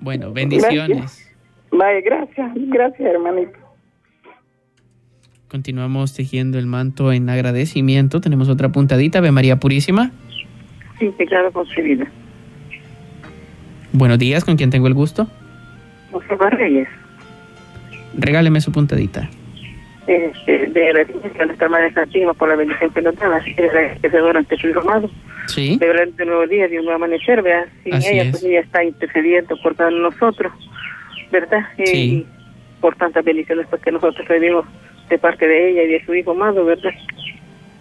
Bueno, 0.00 0.32
bendiciones. 0.32 1.32
Vaya, 1.70 2.00
gracias, 2.04 2.52
gracias 2.54 3.08
hermanito. 3.08 3.58
Continuamos 5.48 6.14
tejiendo 6.14 6.58
el 6.58 6.66
manto 6.66 7.12
en 7.12 7.30
agradecimiento. 7.30 8.20
Tenemos 8.20 8.48
otra 8.48 8.70
puntadita, 8.70 9.18
Ave 9.18 9.30
María 9.30 9.60
Purísima. 9.60 10.10
sin 10.98 11.12
pecado 11.12 11.52
concebida. 11.52 12.06
Buenos 13.92 14.18
días, 14.18 14.44
¿con 14.44 14.56
quién 14.56 14.70
tengo 14.70 14.88
el 14.88 14.94
gusto? 14.94 15.28
José 16.10 16.36
Reyes. 16.50 16.88
Regáleme 18.16 18.60
su 18.60 18.72
puntadita. 18.72 19.28
Este, 20.06 20.66
de 20.66 20.92
recibir 20.92 21.32
a 21.40 21.46
nuestra 21.46 21.68
Madre 21.70 21.90
Santísima 21.94 22.34
por 22.34 22.50
la 22.50 22.56
bendición 22.56 22.92
que 22.92 23.00
nos 23.00 23.16
da, 23.16 23.40
que 23.42 23.98
se 24.10 24.18
durante 24.18 24.56
su 24.58 24.68
hijo 24.68 24.80
amado. 24.80 25.10
Sí. 25.46 25.78
De 25.78 25.86
verdad, 25.86 26.08
de 26.08 26.26
nuevo 26.26 26.46
día, 26.46 26.68
de 26.68 26.78
un 26.78 26.84
nuevo 26.84 26.96
amanecer, 26.96 27.40
¿verdad? 27.40 27.66
Sin 27.82 27.94
ella, 27.94 28.30
pues 28.30 28.44
ella 28.44 28.60
está 28.60 28.84
intercediendo 28.84 29.56
por 29.62 29.74
todos 29.74 29.94
nosotros, 29.94 30.52
¿verdad? 31.30 31.64
Sí. 31.78 31.96
Y 31.96 32.26
por 32.82 32.96
tantas 32.96 33.24
bendiciones 33.24 33.66
pues, 33.70 33.80
que 33.80 33.92
nosotros 33.92 34.28
recibimos 34.28 34.66
de 35.08 35.18
parte 35.18 35.48
de 35.48 35.70
ella 35.70 35.82
y 35.84 35.88
de 35.88 36.04
su 36.04 36.14
hijo 36.14 36.32
amado, 36.32 36.66
¿verdad? 36.66 36.92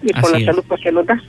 Y 0.01 0.13
por 0.13 0.31
la 0.31 0.45
salud 0.45 0.63
pues, 0.65 0.81
que 0.81 0.91
nos 0.93 1.05
da. 1.05 1.21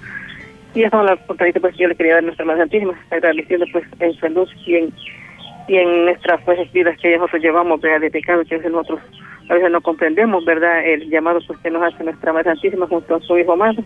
Y 0.77 0.81
esas 0.81 0.93
son 0.93 1.07
las 1.07 1.19
puntaditas 1.21 1.61
pues, 1.61 1.75
que 1.75 1.83
yo 1.83 1.89
le 1.89 1.97
quería 1.97 2.15
dar 2.15 2.23
a 2.23 2.27
nuestra 2.27 2.45
Madre 2.45 2.63
Santísima, 2.63 2.95
agradeciendo 3.11 3.67
pues 3.73 3.85
en 3.99 4.15
salud 4.21 4.49
y 4.65 4.77
en, 4.77 4.93
y 5.67 5.77
en 5.77 6.05
nuestras 6.05 6.41
pues, 6.45 6.73
vidas 6.73 6.97
que 7.01 7.17
nosotros 7.17 7.43
llevamos, 7.43 7.81
¿verdad? 7.81 8.01
De 8.01 8.11
pecado 8.13 8.45
que 8.45 8.57
veces 8.57 8.71
nosotros 8.71 9.01
a 9.49 9.55
veces 9.55 9.71
no 9.71 9.81
comprendemos, 9.81 10.45
¿verdad? 10.45 10.85
El 10.87 11.09
llamado 11.11 11.41
pues, 11.47 11.59
que 11.61 11.71
nos 11.71 11.83
hace 11.83 12.05
nuestra 12.05 12.33
Madre 12.33 12.51
Santísima 12.53 12.87
junto 12.87 13.17
a 13.17 13.21
su 13.21 13.37
hijo 13.39 13.53
amado. 13.53 13.83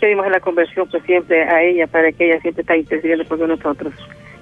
Pedimos 0.00 0.26
la 0.30 0.40
conversión 0.40 0.88
pues 0.90 1.02
siempre 1.04 1.44
a 1.44 1.62
ella 1.62 1.86
para 1.86 2.10
que 2.10 2.26
ella 2.26 2.40
siempre 2.40 2.62
esté 2.62 2.76
intercediendo 2.76 3.24
por 3.24 3.38
nosotros. 3.38 3.94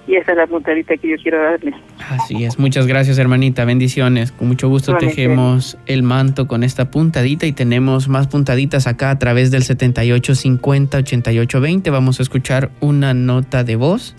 Y 0.07 0.17
esa 0.17 0.33
es 0.33 0.39
la 0.39 0.47
puntadita 0.47 0.97
que 0.97 1.11
yo 1.11 1.17
quiero 1.23 1.43
darle. 1.43 1.75
Así 2.09 2.45
es, 2.45 2.59
muchas 2.59 2.87
gracias 2.87 3.19
hermanita, 3.19 3.67
bendiciones. 3.67 4.33
Con 4.33 4.49
mucho 4.49 4.71
gusto 4.71 4.97
tejemos 4.97 5.77
el 5.85 6.03
manto 6.03 6.49
con 6.49 6.65
esta 6.65 6.91
puntadita 6.91 7.45
y 7.45 7.53
tenemos 7.53 8.09
más 8.09 8.27
puntaditas 8.27 8.87
acá 8.87 9.11
a 9.11 9.19
través 9.19 9.51
del 9.51 9.65
7850-8820. 9.65 11.93
Vamos 11.93 12.21
a 12.21 12.23
escuchar 12.23 12.71
una 12.81 13.13
nota 13.13 13.63
de 13.63 13.77
voz. 13.77 14.17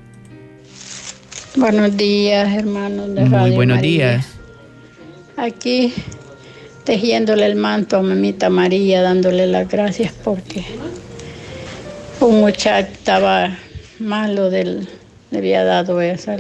Buenos 1.56 1.98
días, 1.98 2.54
hermanos 2.54 3.16
de 3.16 3.26
Muy 3.26 3.56
buenos 3.56 3.82
días. 3.82 4.38
Aquí 5.38 5.92
tejiéndole 6.84 7.46
el 7.46 7.56
manto 7.56 7.98
a 7.98 8.02
mamita 8.02 8.50
María, 8.50 9.02
dándole 9.02 9.48
las 9.48 9.68
gracias 9.70 10.14
porque 10.24 10.66
un 12.20 12.42
muchacho 12.42 12.92
estaba 12.92 13.58
malo 14.00 14.50
del 14.50 14.88
le 15.32 15.38
había 15.38 15.64
dado 15.64 16.02
eso. 16.02 16.34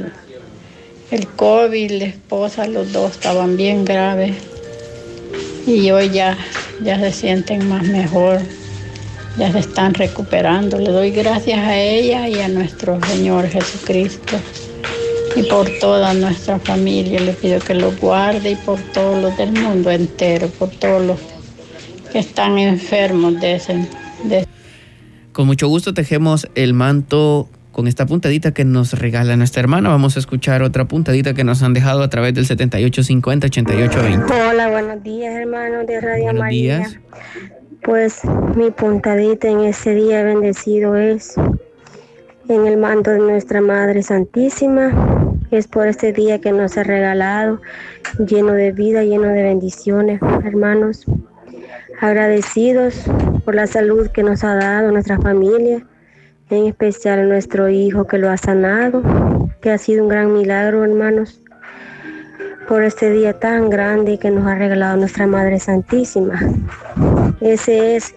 El, 1.12 1.28
COVID, 1.28 1.92
la 1.92 2.06
esposa, 2.06 2.68
los 2.68 2.92
dos 2.92 3.12
estaban 3.14 3.56
bien 3.56 3.86
graves. 3.86 4.36
Y 5.66 5.90
hoy 5.92 6.10
ya, 6.10 6.38
ya 6.84 7.00
se 7.00 7.12
sienten 7.14 7.70
más 7.70 7.84
mejor, 7.84 8.42
ya 9.38 9.50
se 9.52 9.60
están 9.60 9.94
recuperando. 9.94 10.78
Le 10.78 10.92
doy 10.92 11.12
gracias 11.12 11.60
a 11.60 11.78
ella 11.78 12.28
y 12.28 12.42
a 12.42 12.50
nuestro 12.50 13.00
Señor 13.06 13.48
Jesucristo. 13.48 14.38
Y 15.36 15.44
por 15.44 15.70
toda 15.80 16.14
nuestra 16.14 16.60
familia 16.60 17.20
le 17.20 17.34
pido 17.34 17.60
que 17.60 17.74
lo 17.74 17.92
guarde 17.94 18.52
y 18.52 18.56
por 18.56 18.80
todos 18.94 19.22
los 19.22 19.38
del 19.38 19.54
mundo 19.54 19.92
entero, 19.92 20.48
por 20.48 20.70
todos 20.70 21.06
los 21.06 21.20
que 22.12 22.20
están 22.20 22.58
enfermos 22.58 23.40
de 23.40 23.56
ese. 23.56 23.88
De... 24.26 24.46
Con 25.32 25.48
mucho 25.48 25.68
gusto 25.68 25.94
tejemos 25.94 26.48
el 26.56 26.74
manto 26.74 27.48
con 27.72 27.88
esta 27.88 28.06
puntadita 28.06 28.52
que 28.52 28.66
nos 28.66 28.94
regala 28.94 29.36
nuestra 29.38 29.62
hermana. 29.62 29.90
Vamos 29.90 30.18
a 30.18 30.20
escuchar 30.20 30.62
otra 30.62 30.86
puntadita 30.86 31.34
que 31.34 31.44
nos 31.44 31.64
han 31.64 31.74
dejado 31.74 32.04
a 32.04 32.10
través 32.10 32.34
del 32.34 32.46
7850-8820. 32.48 34.50
Hola, 34.50 34.70
buenos 34.70 35.04
días, 35.04 35.36
hermanos 35.36 35.88
de 35.88 36.02
Radio 36.02 36.26
buenos 36.26 36.50
Días. 36.50 37.00
Pues 37.84 38.22
mi 38.56 38.72
puntadita 38.72 39.48
en 39.48 39.62
ese 39.62 39.96
día 39.96 40.24
bendecido 40.24 40.96
es 40.96 41.36
en 42.48 42.68
el 42.68 42.78
manto 42.78 43.12
de 43.12 43.20
nuestra 43.20 43.62
Madre 43.62 44.04
Santísima. 44.04 44.92
Es 45.52 45.68
por 45.68 45.88
este 45.88 46.14
día 46.14 46.40
que 46.40 46.54
nos 46.54 46.78
ha 46.78 46.84
regalado, 46.84 47.62
lleno 48.26 48.54
de 48.54 48.72
vida, 48.72 49.04
lleno 49.04 49.28
de 49.28 49.44
bendiciones, 49.44 50.22
hermanos. 50.46 51.06
Agradecidos 52.00 53.04
por 53.44 53.56
la 53.56 53.68
salud 53.68 54.08
que 54.08 54.24
nos 54.24 54.46
ha 54.46 54.56
dado 54.56 54.92
nuestra 54.92 55.20
familia 55.20 55.86
en 56.50 56.68
especial 56.68 57.28
nuestro 57.28 57.68
hijo 57.70 58.08
que 58.08 58.18
lo 58.18 58.30
ha 58.30 58.38
sanado, 58.38 59.04
que 59.62 59.72
ha 59.72 59.78
sido 59.78 60.04
un 60.04 60.10
gran 60.10 60.34
milagro, 60.34 60.86
hermanos, 60.86 61.42
por 62.68 62.84
este 62.84 63.10
día 63.12 63.38
tan 63.38 63.70
grande 63.70 64.18
que 64.20 64.32
nos 64.32 64.48
ha 64.48 64.56
regalado 64.56 64.98
nuestra 64.98 65.28
Madre 65.28 65.60
Santísima. 65.60 66.40
Ese 67.42 67.98
es 67.98 68.16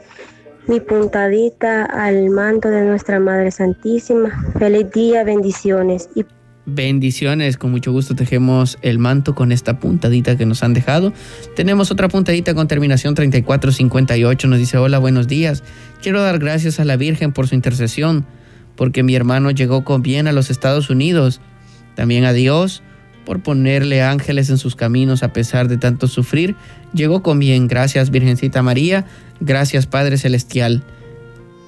mi 0.69 0.79
puntadita 0.81 1.85
al 1.85 2.31
manto 2.31 2.71
de 2.71 2.83
nuestra 2.83 3.19
Madre 3.19 3.51
Santísima. 3.51 4.31
Feliz 4.59 4.91
día, 4.93 5.25
bendiciones. 5.25 6.09
Y 6.15 6.25
Bendiciones, 6.67 7.59
con 7.59 7.71
mucho 7.73 7.93
gusto 7.93 8.15
tejemos 8.15 8.79
el 8.81 8.99
manto 8.99 9.35
con 9.35 9.53
esta 9.53 9.79
puntadita 9.79 10.39
que 10.39 10.47
nos 10.47 10.63
han 10.63 10.73
dejado. 10.73 11.13
Tenemos 11.55 11.91
otra 11.91 12.09
puntadita 12.09 12.55
con 12.55 12.69
terminación 12.69 13.15
3458, 13.15 14.49
nos 14.49 14.59
dice, 14.59 14.79
hola, 14.79 14.99
buenos 14.99 15.29
días. 15.29 15.63
Quiero 16.03 16.23
dar 16.23 16.39
gracias 16.39 16.81
a 16.81 16.87
la 16.87 16.97
Virgen 16.97 17.33
por 17.33 17.49
su 17.49 17.55
intercesión, 17.55 18.25
porque 18.77 19.03
mi 19.03 19.15
hermano 19.15 19.51
llegó 19.51 19.85
con 19.85 20.03
bien 20.03 20.27
a 20.27 20.33
los 20.33 20.49
Estados 20.49 20.89
Unidos. 20.89 21.43
También 21.97 22.25
a 22.25 22.33
Dios 22.33 22.83
por 23.25 23.43
ponerle 23.43 24.03
ángeles 24.03 24.51
en 24.51 24.59
sus 24.59 24.77
caminos 24.77 25.23
a 25.23 25.33
pesar 25.33 25.69
de 25.69 25.77
tanto 25.77 26.09
sufrir. 26.09 26.57
Llegó 26.93 27.23
con 27.23 27.39
bien, 27.39 27.69
gracias 27.69 28.11
Virgencita 28.11 28.63
María, 28.63 29.07
gracias 29.41 29.87
Padre 29.87 30.19
Celestial. 30.19 30.83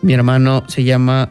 Mi 0.02 0.12
hermano 0.14 0.64
se 0.68 0.84
llama 0.84 1.30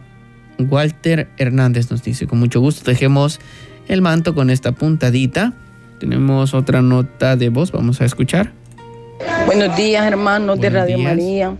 Walter 0.60 1.28
Hernández 1.38 1.91
nos 1.91 2.04
dice, 2.04 2.28
con 2.28 2.39
mucho 2.39 2.60
gusto 2.60 2.89
dejemos 2.89 3.39
el 3.88 4.02
manto 4.02 4.36
con 4.36 4.50
esta 4.50 4.72
puntadita. 4.72 5.54
Tenemos 6.00 6.54
otra 6.54 6.82
nota 6.82 7.36
de 7.36 7.50
voz, 7.50 7.72
vamos 7.72 8.02
a 8.02 8.06
escuchar. 8.06 8.52
Buenos 9.46 9.76
días, 9.78 10.06
hermanos 10.06 10.60
de 10.60 10.70
Radio 10.70 10.98
María. 10.98 11.56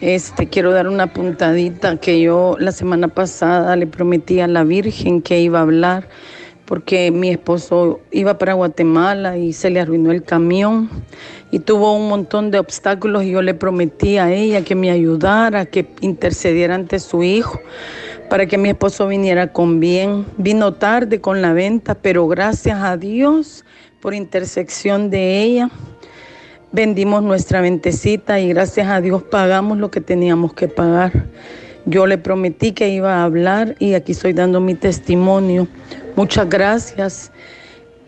Este, 0.00 0.48
quiero 0.48 0.72
dar 0.72 0.88
una 0.88 1.12
puntadita 1.12 1.96
que 1.98 2.20
yo 2.20 2.56
la 2.58 2.72
semana 2.72 3.08
pasada 3.08 3.76
le 3.76 3.86
prometí 3.86 4.40
a 4.40 4.48
la 4.48 4.64
Virgen 4.64 5.20
que 5.20 5.40
iba 5.40 5.58
a 5.58 5.62
hablar 5.62 6.08
porque 6.70 7.10
mi 7.10 7.30
esposo 7.30 8.00
iba 8.12 8.38
para 8.38 8.54
Guatemala 8.54 9.36
y 9.36 9.52
se 9.52 9.70
le 9.70 9.80
arruinó 9.80 10.12
el 10.12 10.22
camión 10.22 10.88
y 11.50 11.58
tuvo 11.58 11.96
un 11.96 12.08
montón 12.08 12.52
de 12.52 12.60
obstáculos 12.60 13.24
y 13.24 13.32
yo 13.32 13.42
le 13.42 13.54
prometí 13.54 14.18
a 14.18 14.32
ella 14.32 14.62
que 14.62 14.76
me 14.76 14.90
ayudara, 14.92 15.66
que 15.66 15.86
intercediera 16.00 16.76
ante 16.76 17.00
su 17.00 17.24
hijo 17.24 17.60
para 18.30 18.46
que 18.46 18.56
mi 18.56 18.70
esposo 18.70 19.08
viniera 19.08 19.52
con 19.52 19.80
bien. 19.80 20.24
Vino 20.38 20.72
tarde 20.72 21.20
con 21.20 21.42
la 21.42 21.52
venta, 21.52 21.96
pero 21.96 22.28
gracias 22.28 22.80
a 22.80 22.96
Dios 22.96 23.64
por 24.00 24.14
intersección 24.14 25.10
de 25.10 25.42
ella, 25.42 25.68
vendimos 26.72 27.22
nuestra 27.22 27.60
ventecita 27.60 28.40
y 28.40 28.48
gracias 28.48 28.86
a 28.86 29.00
Dios 29.00 29.24
pagamos 29.24 29.76
lo 29.76 29.90
que 29.90 30.00
teníamos 30.00 30.54
que 30.54 30.68
pagar. 30.68 31.26
Yo 31.86 32.06
le 32.06 32.18
prometí 32.18 32.72
que 32.72 32.88
iba 32.88 33.16
a 33.16 33.24
hablar 33.24 33.74
y 33.80 33.94
aquí 33.94 34.12
estoy 34.12 34.32
dando 34.32 34.60
mi 34.60 34.76
testimonio. 34.76 35.66
Muchas 36.14 36.48
gracias. 36.48 37.32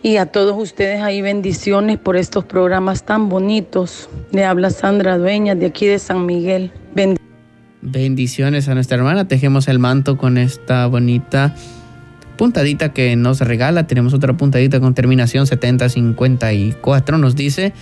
Y 0.03 0.17
a 0.19 0.27
todos 0.27 0.57
ustedes 0.57 1.03
ahí 1.03 1.21
bendiciones 1.21 1.99
por 1.99 2.17
estos 2.17 2.45
programas 2.45 3.03
tan 3.03 3.29
bonitos. 3.29 4.09
Le 4.31 4.45
habla 4.45 4.71
Sandra 4.71 5.19
Dueña 5.19 5.57
de 5.57 5.67
aquí 5.67 5.87
de 5.87 5.99
San 5.99 6.27
Miguel. 6.27 6.73
Bendiciones 7.85 8.69
a 8.69 8.75
nuestra 8.75 8.97
hermana. 8.97 9.27
Tejemos 9.27 9.67
el 9.67 9.81
manto 9.81 10.17
con 10.17 10.39
esta 10.39 10.87
bonita 10.87 11.53
puntadita 12.39 12.93
que 12.93 13.17
nos 13.17 13.41
regala. 13.41 13.89
Tenemos 13.89 14.15
otra 14.15 14.37
puntadita 14.37 14.79
con 14.79 14.95
terminación 14.95 15.49
7054. 15.49 17.19
Nos 17.19 17.35
dice 17.35 17.73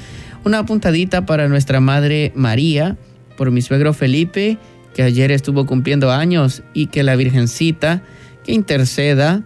una 0.42 0.64
puntadita 0.64 1.26
para 1.26 1.48
nuestra 1.48 1.80
madre 1.80 2.32
María, 2.34 2.96
por 3.36 3.50
mi 3.50 3.60
suegro 3.60 3.92
Felipe, 3.92 4.56
que 4.94 5.02
ayer 5.02 5.30
estuvo 5.32 5.66
cumpliendo 5.66 6.10
años, 6.10 6.62
y 6.72 6.86
que 6.86 7.02
la 7.02 7.14
Virgencita 7.14 8.02
que 8.42 8.52
interceda, 8.52 9.42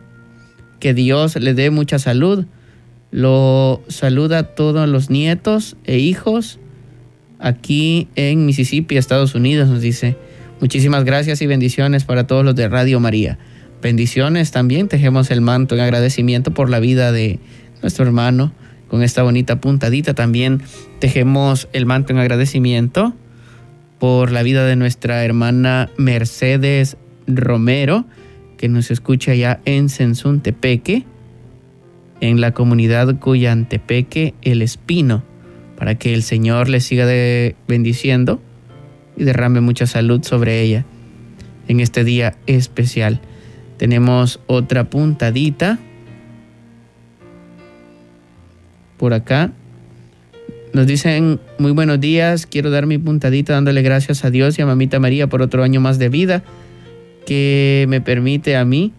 que 0.79 0.95
Dios 0.95 1.35
le 1.35 1.55
dé 1.55 1.71
mucha 1.71 1.99
salud. 1.99 2.47
Lo 3.11 3.83
saluda 3.89 4.39
a 4.39 4.43
todos 4.55 4.89
los 4.89 5.11
nietos 5.11 5.77
e 5.83 5.99
hijos 5.99 6.61
aquí 7.41 8.07
en 8.15 8.47
Mississippi, 8.47 8.97
Estados 8.97 9.35
Unidos, 9.35 9.69
nos 9.69 9.81
dice. 9.81 10.17
Muchísimas 10.65 11.05
gracias 11.05 11.43
y 11.43 11.47
bendiciones 11.47 12.05
para 12.05 12.27
todos 12.27 12.43
los 12.43 12.57
de 12.57 12.71
Radio 12.71 12.99
María. 12.99 13.37
Bendiciones 13.83 14.51
también, 14.51 14.89
tejemos 14.89 15.31
el 15.31 15.43
manto 15.43 15.75
en 15.75 15.83
agradecimiento 15.83 16.55
por 16.55 16.71
la 16.71 16.81
vida 16.81 17.13
de 17.13 17.39
nuestro 17.83 18.07
hermano 18.07 18.51
con 18.89 19.03
esta 19.03 19.23
bonita 19.23 19.61
puntadita. 19.61 20.15
También 20.15 20.63
tejemos 21.01 21.69
el 21.75 21.85
manto 21.85 22.15
en 22.15 22.19
agradecimiento 22.19 23.13
por 23.99 24.33
la 24.33 24.43
vida 24.43 24.65
de 24.65 24.75
nuestra 24.77 25.23
hermana 25.23 25.91
Mercedes 25.99 26.97
Romero, 27.27 28.07
que 28.57 28.71
nos 28.71 28.91
escucha 28.91 29.35
ya 29.35 29.61
en 29.67 29.91
Sensuntepeque, 29.91 31.05
en 32.23 32.41
la 32.41 32.53
comunidad 32.53 33.19
Cuyantepeque, 33.19 34.33
El 34.41 34.63
Espino, 34.63 35.25
para 35.77 35.97
que 35.97 36.15
el 36.15 36.23
Señor 36.23 36.71
le 36.71 36.81
siga 36.81 37.05
bendiciendo 37.69 38.41
y 39.17 39.25
derrame 39.25 39.61
mucha 39.61 39.87
salud 39.87 40.23
sobre 40.23 40.63
ella 40.63 40.85
en 41.69 41.81
este 41.81 42.05
día 42.05 42.37
especial. 42.47 43.21
Tenemos 43.77 44.41
otra 44.47 44.85
puntadita. 44.85 45.79
Por 48.97 49.13
acá. 49.13 49.53
Nos 50.73 50.87
dicen 50.87 51.41
muy 51.59 51.73
buenos 51.73 52.01
días. 52.01 52.47
Quiero 52.47 52.71
dar 52.71 52.87
mi 52.87 52.99
puntadita 52.99 53.53
dándole 53.53 53.83
gracias 53.83 54.25
a 54.25 54.31
Dios 54.31 54.59
y 54.59 54.63
a 54.63 54.67
Mamita 54.67 54.99
María 54.99 55.29
por 55.29 55.43
otro 55.43 55.63
año 55.63 55.81
más 55.81 55.99
de 55.99 56.09
vida 56.09 56.43
que 57.27 57.87
me 57.89 58.01
permite 58.01 58.57
a 58.57 58.65
mí 58.65 58.93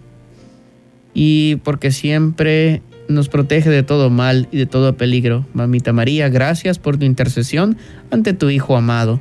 y 1.14 1.58
porque 1.58 1.92
siempre 1.92 2.82
nos 3.08 3.30
protege 3.30 3.70
de 3.70 3.84
todo 3.84 4.10
mal 4.10 4.48
y 4.52 4.58
de 4.58 4.66
todo 4.66 4.98
peligro. 4.98 5.46
Mamita 5.54 5.94
María, 5.94 6.30
gracias 6.30 6.80
por 6.80 6.98
tu 6.98 7.06
intercesión 7.06 7.78
ante 8.10 8.34
tu 8.34 8.50
Hijo 8.50 8.76
amado. 8.76 9.20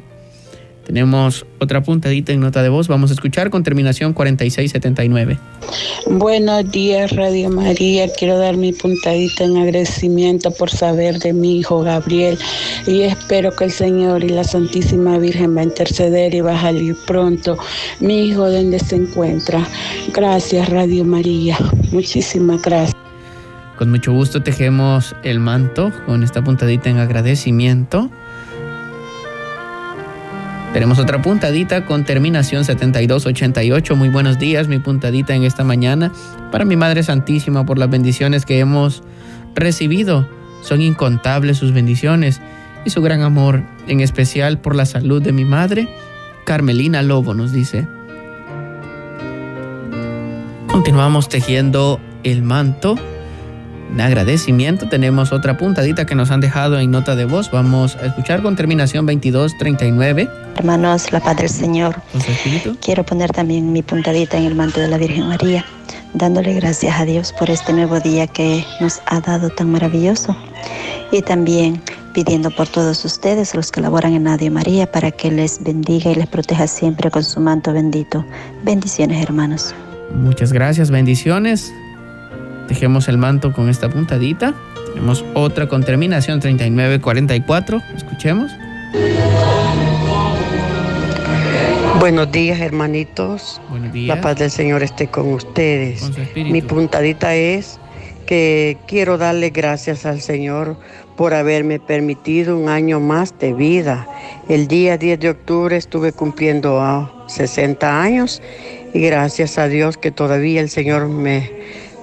Tenemos 0.85 1.47
otra 1.61 1.83
puntadita 1.83 2.33
en 2.33 2.40
nota 2.40 2.62
de 2.62 2.68
voz. 2.68 2.88
Vamos 2.88 3.11
a 3.11 3.14
escuchar 3.14 3.51
con 3.51 3.62
terminación 3.62 4.12
4679. 4.12 5.38
Buenos 6.07 6.70
días, 6.70 7.11
Radio 7.12 7.49
María. 7.51 8.07
Quiero 8.18 8.38
dar 8.38 8.57
mi 8.57 8.73
puntadita 8.73 9.44
en 9.44 9.57
agradecimiento 9.57 10.51
por 10.51 10.70
saber 10.70 11.18
de 11.18 11.33
mi 11.33 11.59
hijo 11.59 11.81
Gabriel 11.81 12.38
y 12.87 13.03
espero 13.03 13.51
que 13.57 13.64
el 13.64 13.70
Señor 13.70 14.23
y 14.25 14.29
la 14.29 14.44
Santísima 14.44 15.18
Virgen 15.18 15.57
va 15.57 15.62
a 15.62 15.64
interceder 15.64 16.35
y 16.35 16.42
va 16.42 16.59
a 16.59 16.61
salir 16.61 16.94
pronto. 17.07 17.57
Mi 18.01 18.27
hijo, 18.27 18.51
donde 18.51 18.79
se 18.79 18.97
encuentra? 18.97 19.66
Gracias, 20.12 20.68
Radio 20.68 21.05
María. 21.05 21.57
Muchísimas 21.92 22.61
gracias. 22.61 22.94
Con 23.79 23.90
mucho 23.90 24.12
gusto 24.12 24.42
tejemos 24.42 25.16
el 25.25 25.40
manto 25.40 25.90
con 26.07 26.23
esta 26.23 26.44
puntadita 26.44 26.90
en 26.90 26.99
agradecimiento. 26.99 28.11
Tenemos 30.75 30.99
otra 30.99 31.23
puntadita 31.23 31.87
con 31.87 32.05
terminación 32.05 32.65
7288. 32.65 33.95
Muy 33.95 34.09
buenos 34.09 34.41
días, 34.41 34.67
mi 34.67 34.81
puntadita 34.81 35.33
en 35.33 35.45
esta 35.45 35.63
mañana 35.63 36.11
para 36.51 36.65
mi 36.65 36.75
Madre 36.75 37.05
Santísima 37.05 37.65
por 37.65 37.79
las 37.79 37.89
bendiciones 37.89 38.45
que 38.45 38.59
hemos 38.59 39.05
recibido. 39.55 40.29
Son 40.63 40.83
incontables 40.83 41.59
sus 41.59 41.73
bendiciones 41.73 42.41
y 42.85 42.91
su 42.91 43.03
gran 43.03 43.23
amor, 43.23 43.63
en 43.87 44.01
especial 44.01 44.59
por 44.59 44.75
la 44.75 44.85
salud 44.85 45.23
de 45.23 45.31
mi 45.31 45.45
madre. 45.45 45.89
Carmelina 46.45 47.03
Lobo 47.03 47.35
nos 47.35 47.53
dice. 47.53 47.87
Continuamos 50.67 51.29
tejiendo 51.29 52.01
el 52.25 52.43
manto 52.43 52.97
agradecimiento 54.00 54.88
tenemos 54.88 55.33
otra 55.33 55.57
puntadita 55.57 56.07
que 56.07 56.14
nos 56.14 56.30
han 56.30 56.40
dejado 56.40 56.78
en 56.78 56.90
nota 56.90 57.14
de 57.16 57.24
voz. 57.24 57.50
Vamos 57.50 57.96
a 57.96 58.07
escuchar 58.07 58.42
con 58.42 58.57
terminación 58.57 59.07
2239. 59.07 60.28
Hermanos, 60.57 61.12
la 61.12 61.20
paz 61.20 61.37
del 61.37 61.48
Señor. 61.48 61.94
Quiero 62.80 63.04
poner 63.04 63.30
también 63.30 63.72
mi 63.72 63.83
puntadita 63.83 64.37
en 64.37 64.44
el 64.44 64.54
manto 64.54 64.80
de 64.80 64.88
la 64.88 64.98
Virgen 64.98 65.28
María, 65.28 65.64
dándole 66.14 66.54
gracias 66.54 66.98
a 66.98 67.04
Dios 67.04 67.33
por 67.38 67.50
este 67.50 67.72
nuevo 67.72 68.00
día 68.00 68.26
que 68.26 68.64
nos 68.80 69.00
ha 69.07 69.20
dado 69.20 69.50
tan 69.50 69.70
maravilloso. 69.70 70.37
Y 71.12 71.22
también 71.22 71.80
pidiendo 72.14 72.50
por 72.50 72.68
todos 72.68 73.04
ustedes, 73.04 73.54
los 73.54 73.70
que 73.70 73.80
laboran 73.80 74.14
en 74.14 74.24
Radio 74.24 74.50
María, 74.50 74.90
para 74.90 75.11
que 75.11 75.30
les 75.30 75.62
bendiga 75.62 76.11
y 76.11 76.14
les 76.14 76.28
proteja 76.28 76.66
siempre 76.66 77.11
con 77.11 77.22
su 77.22 77.40
manto 77.40 77.72
bendito. 77.72 78.24
Bendiciones, 78.62 79.22
hermanos. 79.22 79.74
Muchas 80.14 80.52
gracias, 80.52 80.90
bendiciones. 80.90 81.72
Dejemos 82.68 83.09
el 83.09 83.18
manto 83.18 83.53
con 83.53 83.68
esta 83.68 83.88
puntadita. 83.88 84.55
Tenemos 84.94 85.24
otra 85.35 85.68
con 85.68 85.83
terminación 85.85 86.40
3944. 86.40 87.83
Escuchemos. 87.96 88.50
Buenos 91.98 92.31
días, 92.33 92.61
hermanitos. 92.61 93.61
Buenos 93.70 93.92
días. 93.92 94.16
La 94.16 94.22
paz 94.22 94.37
del 94.37 94.50
Señor 94.50 94.83
esté 94.83 95.09
con 95.09 95.33
ustedes. 95.33 96.11
Mi 96.37 96.61
puntadita 96.61 97.35
es 97.35 97.79
que 98.27 98.79
quiero 98.87 99.18
darle 99.18 99.50
gracias 99.50 100.07
al 100.07 100.20
Señor 100.20 100.77
por 101.16 101.35
haberme 101.35 101.79
permitido 101.79 102.59
un 102.59 102.68
año 102.68 103.00
más 103.00 103.38
de 103.38 103.53
vida. 103.53 104.07
El 104.48 104.66
día 104.66 104.98
10 104.98 105.20
de 105.20 105.31
octubre 105.31 105.77
estuve 105.77 106.12
cumpliendo 106.12 107.24
60 107.29 108.03
años 108.03 108.42
y 108.92 109.00
gracias 109.00 109.59
a 109.59 109.68
Dios 109.68 109.96
que 109.96 110.11
todavía 110.11 110.61
el 110.61 110.70
Señor 110.70 111.09
me 111.09 111.50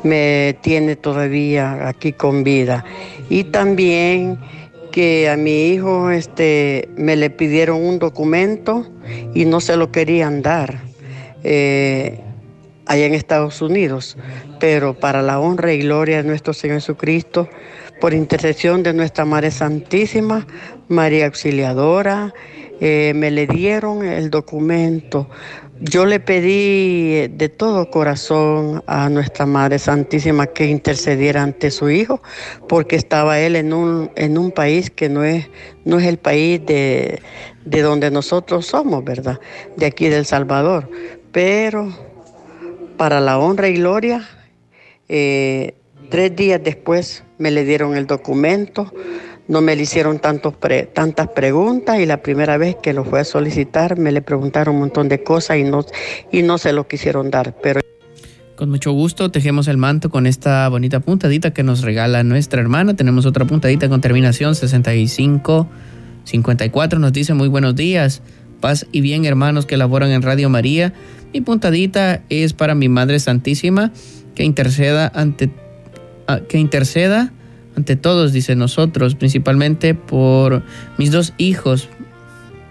me 0.04 0.58
tiene 0.62 0.96
todavía 0.96 1.88
aquí 1.88 2.14
con 2.14 2.44
vida. 2.44 2.84
Y 3.30 3.46
también 3.46 4.38
que 4.92 5.30
a 5.30 5.38
mi 5.38 5.68
hijo 5.68 6.12
este, 6.12 6.90
me 6.98 7.16
le 7.16 7.30
pidieron 7.30 7.82
un 7.84 7.98
documento 7.98 8.88
y 9.34 9.46
no 9.46 9.62
se 9.62 9.78
lo 9.78 9.92
querían 9.92 10.42
dar 10.42 10.82
eh, 11.44 12.20
allá 12.86 13.06
en 13.06 13.14
Estados 13.14 13.62
Unidos. 13.62 14.18
Pero 14.60 14.94
para 14.94 15.22
la 15.22 15.40
honra 15.40 15.74
y 15.74 15.80
gloria 15.80 16.18
de 16.18 16.24
nuestro 16.24 16.54
Señor 16.54 16.78
Jesucristo, 16.78 17.48
por 18.00 18.14
intercesión 18.14 18.84
de 18.84 18.94
nuestra 18.94 19.26
Madre 19.26 19.52
Santísima, 19.52 20.46
María 20.88 21.28
Auxiliadora, 21.28 22.34
eh, 22.80 23.14
me 23.16 23.32
le 23.32 23.48
dieron 23.48 24.04
el 24.04 24.30
documento 24.30 25.30
yo 25.82 26.06
le 26.06 26.20
pedí 26.20 27.28
de 27.28 27.50
todo 27.50 27.90
corazón 27.90 28.84
a 28.86 29.10
nuestra 29.10 29.48
Madre 29.48 29.80
Santísima 29.80 30.46
que 30.46 30.68
intercediera 30.68 31.42
ante 31.42 31.72
su 31.72 31.90
hijo, 31.90 32.22
porque 32.70 32.96
estaba 32.96 33.40
él 33.40 33.56
en 33.56 33.74
un, 33.74 34.12
en 34.16 34.38
un 34.38 34.52
país 34.52 34.92
que 34.92 35.10
no 35.10 35.24
es, 35.24 35.50
no 35.84 35.98
es 35.98 36.06
el 36.06 36.18
país 36.18 36.64
de, 36.68 37.20
donde 37.66 38.12
nosotros 38.12 38.68
somos, 38.68 39.04
¿verdad? 39.04 39.40
De 39.76 39.88
aquí 39.88 40.08
del 40.08 40.26
Salvador. 40.28 40.88
Pero 41.32 41.92
para 42.98 43.20
la 43.20 43.40
honra 43.40 43.68
y 43.68 43.74
gloria, 43.74 44.24
eh, 45.10 45.74
tres 46.10 46.36
días 46.36 46.62
después 46.64 47.24
me 47.40 47.50
le 47.50 47.64
dieron 47.64 47.98
el 47.98 48.06
documento 48.06 48.94
no 49.52 49.60
me 49.60 49.76
le 49.76 49.84
hicieron 49.84 50.20
tantos 50.20 50.54
tantas 50.94 51.28
preguntas 51.28 52.00
y 52.00 52.06
la 52.06 52.22
primera 52.22 52.58
vez 52.58 52.78
que 52.82 52.94
lo 52.94 53.04
fue 53.04 53.20
a 53.20 53.26
solicitar 53.26 54.00
me 54.00 54.14
le 54.14 54.22
preguntaron 54.22 54.76
un 54.76 54.82
montón 54.82 55.10
de 55.10 55.24
cosas 55.24 55.58
y 55.58 55.66
no, 55.66 55.86
y 56.32 56.42
no 56.42 56.58
se 56.58 56.72
lo 56.72 56.88
quisieron 56.88 57.30
dar. 57.30 57.54
Pero 57.62 57.82
con 58.56 58.70
mucho 58.70 58.94
gusto 58.94 59.30
tejemos 59.30 59.68
el 59.68 59.76
manto 59.76 60.10
con 60.10 60.26
esta 60.26 60.70
bonita 60.70 61.02
puntadita 61.02 61.52
que 61.52 61.64
nos 61.64 61.82
regala 61.82 62.24
nuestra 62.24 62.62
hermana. 62.62 62.96
Tenemos 62.96 63.26
otra 63.26 63.44
puntadita 63.44 63.90
con 63.90 64.00
terminación 64.00 64.56
65 64.56 65.68
54. 66.24 67.00
Nos 67.00 67.12
dice 67.12 67.34
muy 67.34 67.50
buenos 67.50 67.76
días. 67.76 68.22
Paz 68.62 68.88
y 68.94 69.02
bien 69.02 69.26
hermanos 69.26 69.66
que 69.66 69.76
laboran 69.76 70.12
en 70.12 70.22
Radio 70.22 70.50
María. 70.50 70.94
Mi 71.34 71.42
puntadita 71.42 72.22
es 72.30 72.54
para 72.54 72.74
mi 72.74 72.88
Madre 72.88 73.20
Santísima 73.20 73.92
que 74.34 74.46
interceda 74.46 75.12
ante 75.14 75.52
ah, 76.28 76.40
que 76.48 76.58
interceda 76.58 77.34
ante 77.76 77.96
todos, 77.96 78.34
dice 78.34 78.56
nosotros, 78.56 79.16
principalmente 79.16 79.94
por 79.94 80.62
mis 80.98 81.12
dos 81.12 81.34
hijos, 81.38 81.90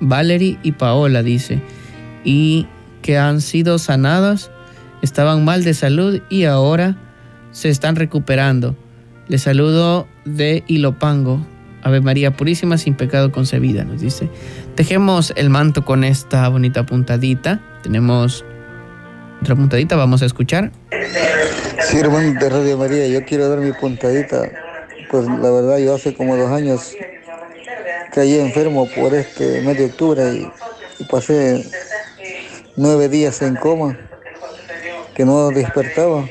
Valerie 0.01 0.59
y 0.63 0.73
Paola, 0.73 1.23
dice, 1.23 1.61
y 2.25 2.67
que 3.03 3.19
han 3.19 3.41
sido 3.41 3.79
sanadas, 3.79 4.51
estaban 5.03 5.45
mal 5.45 5.65
de 5.65 5.75
salud 5.75 6.21
y 6.29 6.45
ahora 6.45 6.97
se 7.53 7.71
están 7.71 7.97
recuperando. 7.97 8.77
Les 9.29 9.43
saludo 9.43 10.07
de 10.25 10.65
Ilopango. 10.67 11.47
Ave 11.83 12.03
María 12.03 12.37
Purísima, 12.37 12.77
sin 12.77 12.95
pecado 12.95 13.33
concebida, 13.33 13.85
nos 13.85 14.03
dice. 14.03 14.29
Tejemos 14.75 15.33
el 15.37 15.49
manto 15.49 15.85
con 15.85 16.05
esta 16.05 16.47
bonita 16.49 16.85
puntadita. 16.85 17.63
Tenemos 17.83 18.45
otra 19.41 19.57
puntadita, 19.57 19.97
vamos 19.97 20.21
a 20.21 20.27
escuchar. 20.27 20.73
Sí, 21.89 21.97
hermano 21.97 22.39
de 22.39 22.51
Radio 22.51 22.77
María, 22.77 23.09
yo 23.09 23.25
quiero 23.25 23.49
dar 23.49 23.61
mi 23.61 23.73
puntadita 23.73 24.43
pues 25.11 25.27
la 25.27 25.51
verdad 25.51 25.79
yo 25.79 25.95
hace 25.95 26.15
como 26.15 26.37
dos 26.37 26.51
años 26.51 26.95
caí 28.13 28.39
enfermo 28.39 28.89
por 28.95 29.15
este 29.15 29.61
mes 29.63 29.77
de 29.79 29.87
octubre 29.87 30.23
y, 30.33 31.05
pasé 31.11 31.65
nueve 32.77 33.09
días 33.09 33.41
en 33.43 33.57
coma, 33.57 33.99
que 35.15 35.25
no 35.25 35.49
despertaba. 35.49 36.27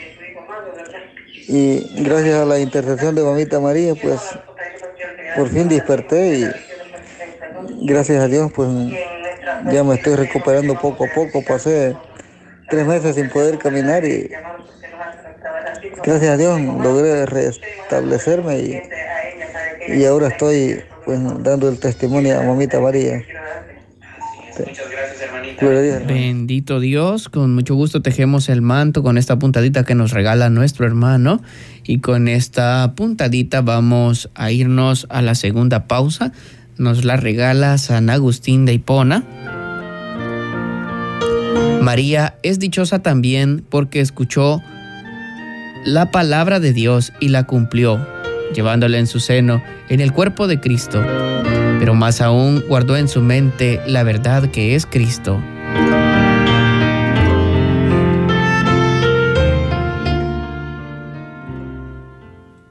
Y 1.48 2.04
gracias 2.04 2.36
a 2.36 2.46
la 2.46 2.60
intercesión 2.60 3.15
de 3.15 3.24
mamita 3.24 3.60
María, 3.60 3.96
pues 3.96 4.20
por 5.36 5.50
fin 5.50 5.68
desperté 5.68 6.39
y 6.39 6.46
gracias 7.82 8.22
a 8.24 8.28
Dios, 8.28 8.52
pues 8.54 8.70
ya 9.72 9.84
me 9.84 9.96
estoy 9.96 10.15
recuperando 10.15 10.76
poco 10.80 11.06
a 11.06 11.08
poco. 11.13 11.44
Pasé 11.44 11.96
tres 12.70 12.86
meses 12.86 13.15
sin 13.15 13.30
poder 13.30 13.58
caminar 13.58 14.06
y 14.06 14.30
gracias 16.04 16.32
a 16.32 16.38
Dios 16.38 16.62
logré 16.62 17.26
restablecerme 17.26 18.82
y, 19.88 20.06
ahora 20.06 20.28
estoy 20.28 20.82
pues, 21.06 21.20
dando 21.44 21.70
el 21.70 21.80
testimonio 21.80 22.40
a 22.40 22.44
mamita 22.44 22.80
María. 22.80 23.24
Bendito 26.08 26.80
Dios, 26.80 27.30
con 27.30 27.56
mucho 27.56 27.76
gusto 27.76 28.02
tejemos 28.02 28.50
el 28.50 28.62
manto 28.62 29.04
con 29.04 29.18
esta 29.18 29.40
puntadita 29.40 29.84
que 29.84 29.96
nos 29.96 30.12
regala 30.12 30.50
nuestro 30.50 30.86
hermano 30.86 31.42
y 31.84 32.00
con 32.00 32.28
esta 32.28 32.94
puntadita 32.96 33.62
vamos 33.62 34.30
a 34.36 34.52
irnos 34.52 35.08
a 35.10 35.22
la 35.22 35.36
segunda 35.36 35.88
pausa. 35.88 36.32
Nos 36.78 37.04
la 37.04 37.18
regala 37.18 37.78
San 37.78 38.10
Agustín 38.10 38.66
de 38.66 38.74
Hipona. 38.74 39.24
María 41.82 42.36
es 42.44 42.60
dichosa 42.60 43.00
también 43.00 43.66
porque 43.70 44.02
escuchó 44.02 44.62
la 45.86 46.12
palabra 46.12 46.60
de 46.60 46.74
Dios 46.74 47.13
y 47.20 47.30
la 47.30 47.44
cumplió, 47.44 48.06
llevándola 48.54 48.98
en 48.98 49.08
su 49.08 49.20
seno, 49.20 49.63
en 49.89 50.02
el 50.02 50.13
cuerpo 50.13 50.48
de 50.48 50.60
Cristo, 50.60 51.04
pero 51.80 51.94
más 51.94 52.22
aún 52.22 52.63
guardó 52.68 52.98
en 52.98 53.08
su 53.08 53.22
mente 53.22 53.82
la 53.88 54.04
verdad 54.04 54.50
que 54.52 54.76
es 54.76 54.86
Cristo. 54.86 55.42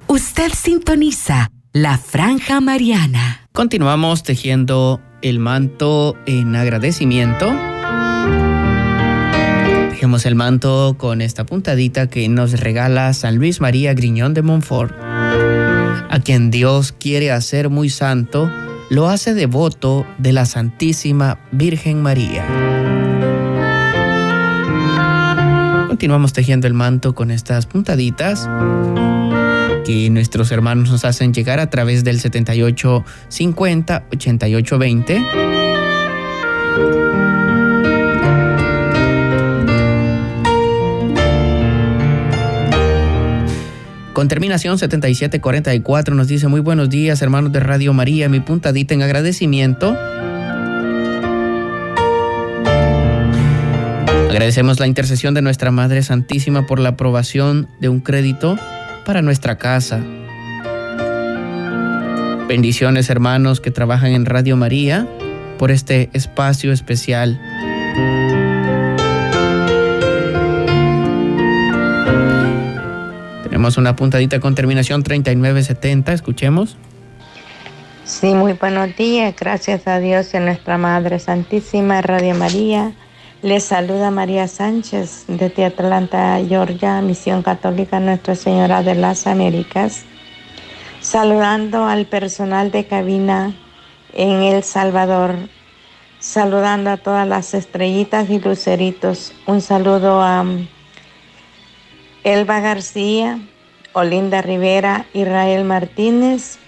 Usted 0.06 0.52
sintoniza 0.52 1.50
la 1.72 1.98
franja 1.98 2.60
mariana. 2.60 3.48
Continuamos 3.52 4.22
tejiendo 4.22 5.00
el 5.22 5.38
manto 5.38 6.16
en 6.26 6.54
agradecimiento 6.56 7.52
Dejemos 9.98 10.26
el 10.26 10.36
manto 10.36 10.94
con 10.96 11.20
esta 11.20 11.44
puntadita 11.44 12.06
que 12.06 12.28
nos 12.28 12.60
regala 12.60 13.12
San 13.14 13.34
Luis 13.34 13.60
María 13.60 13.94
Griñón 13.94 14.32
de 14.32 14.42
Montfort. 14.42 14.94
A 14.96 16.20
quien 16.22 16.52
Dios 16.52 16.92
quiere 16.92 17.32
hacer 17.32 17.68
muy 17.68 17.90
santo, 17.90 18.48
lo 18.90 19.08
hace 19.08 19.34
devoto 19.34 20.06
de 20.18 20.32
la 20.32 20.46
Santísima 20.46 21.40
Virgen 21.50 22.00
María. 22.00 22.46
Continuamos 25.88 26.32
tejiendo 26.32 26.68
el 26.68 26.74
manto 26.74 27.16
con 27.16 27.32
estas 27.32 27.66
puntaditas 27.66 28.48
que 29.84 30.10
nuestros 30.10 30.52
hermanos 30.52 30.92
nos 30.92 31.04
hacen 31.04 31.34
llegar 31.34 31.58
a 31.58 31.70
través 31.70 32.04
del 32.04 32.20
7850 32.20 34.04
8820 34.12 35.47
Con 44.18 44.26
terminación 44.26 44.78
7744 44.78 46.12
nos 46.16 46.26
dice 46.26 46.48
muy 46.48 46.58
buenos 46.58 46.90
días 46.90 47.22
hermanos 47.22 47.52
de 47.52 47.60
Radio 47.60 47.92
María, 47.92 48.28
mi 48.28 48.40
puntadita 48.40 48.92
en 48.92 49.02
agradecimiento. 49.02 49.96
Agradecemos 54.28 54.80
la 54.80 54.88
intercesión 54.88 55.34
de 55.34 55.42
nuestra 55.42 55.70
Madre 55.70 56.02
Santísima 56.02 56.66
por 56.66 56.80
la 56.80 56.88
aprobación 56.88 57.68
de 57.78 57.90
un 57.90 58.00
crédito 58.00 58.58
para 59.06 59.22
nuestra 59.22 59.56
casa. 59.56 60.00
Bendiciones 62.48 63.10
hermanos 63.10 63.60
que 63.60 63.70
trabajan 63.70 64.10
en 64.10 64.26
Radio 64.26 64.56
María 64.56 65.06
por 65.60 65.70
este 65.70 66.10
espacio 66.12 66.72
especial. 66.72 67.40
Tenemos 73.68 73.76
una 73.76 73.96
puntadita 73.96 74.40
con 74.40 74.54
terminación 74.54 75.02
3970, 75.02 76.14
escuchemos. 76.14 76.78
Sí, 78.06 78.28
muy 78.28 78.54
buenos 78.54 78.96
días. 78.96 79.34
Gracias 79.38 79.86
a 79.86 79.98
Dios 79.98 80.32
y 80.32 80.38
a 80.38 80.40
nuestra 80.40 80.78
Madre 80.78 81.18
Santísima 81.18 82.00
Radio 82.00 82.34
María. 82.34 82.92
Les 83.42 83.64
saluda 83.64 84.10
María 84.10 84.48
Sánchez 84.48 85.24
desde 85.28 85.66
Atlanta, 85.66 86.40
Georgia, 86.48 87.02
Misión 87.02 87.42
Católica 87.42 88.00
Nuestra 88.00 88.36
Señora 88.36 88.82
de 88.82 88.94
las 88.94 89.26
Américas. 89.26 90.04
Saludando 91.02 91.84
al 91.84 92.06
personal 92.06 92.70
de 92.70 92.86
cabina 92.86 93.54
en 94.14 94.44
El 94.44 94.62
Salvador. 94.62 95.34
Saludando 96.20 96.88
a 96.88 96.96
todas 96.96 97.28
las 97.28 97.52
estrellitas 97.52 98.30
y 98.30 98.40
luceritos. 98.40 99.34
Un 99.44 99.60
saludo 99.60 100.22
a 100.22 100.42
Elba 102.24 102.60
García, 102.60 103.38
Olinda 103.98 104.42
Rivera, 104.42 105.06
Israel 105.12 105.64
Martínez, 105.64 106.58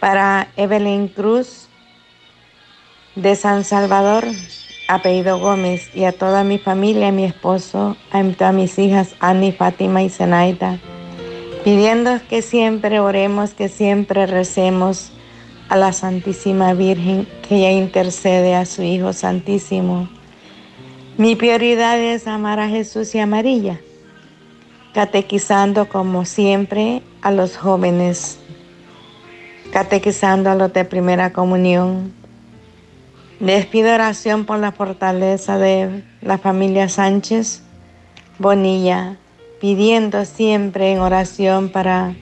para 0.00 0.48
Evelyn 0.56 1.08
Cruz 1.08 1.68
de 3.14 3.36
San 3.36 3.62
Salvador, 3.62 4.24
apellido 4.88 5.38
Gómez, 5.38 5.94
y 5.94 6.04
a 6.04 6.12
toda 6.12 6.42
mi 6.42 6.58
familia, 6.58 7.08
a 7.08 7.12
mi 7.12 7.24
esposo, 7.24 7.94
a 8.10 8.24
todas 8.24 8.54
mis 8.54 8.78
hijas, 8.78 9.14
Annie, 9.20 9.52
Fátima 9.52 10.02
y 10.02 10.08
Zenaida, 10.08 10.78
pidiendo 11.62 12.18
que 12.30 12.40
siempre 12.40 13.00
oremos, 13.00 13.52
que 13.52 13.68
siempre 13.68 14.26
recemos 14.26 15.12
a 15.68 15.76
la 15.76 15.92
Santísima 15.92 16.72
Virgen, 16.72 17.28
que 17.46 17.56
ella 17.56 17.72
intercede 17.72 18.54
a 18.54 18.64
su 18.64 18.82
Hijo 18.82 19.12
Santísimo. 19.12 20.08
Mi 21.18 21.36
prioridad 21.36 21.98
es 21.98 22.26
amar 22.26 22.60
a 22.60 22.68
Jesús 22.70 23.14
y 23.14 23.18
a 23.18 23.26
catequizando 24.94 25.88
como 25.88 26.24
siempre 26.24 27.02
a 27.22 27.30
los 27.30 27.56
jóvenes, 27.56 28.38
catequizando 29.72 30.50
a 30.50 30.54
los 30.54 30.72
de 30.72 30.84
primera 30.84 31.32
comunión. 31.32 32.12
Les 33.38 33.66
pido 33.66 33.94
oración 33.94 34.44
por 34.44 34.58
la 34.58 34.72
fortaleza 34.72 35.58
de 35.58 36.02
la 36.20 36.38
familia 36.38 36.88
Sánchez 36.88 37.62
Bonilla, 38.38 39.16
pidiendo 39.60 40.24
siempre 40.24 40.92
en 40.92 41.00
oración 41.00 41.68
para 41.68 42.14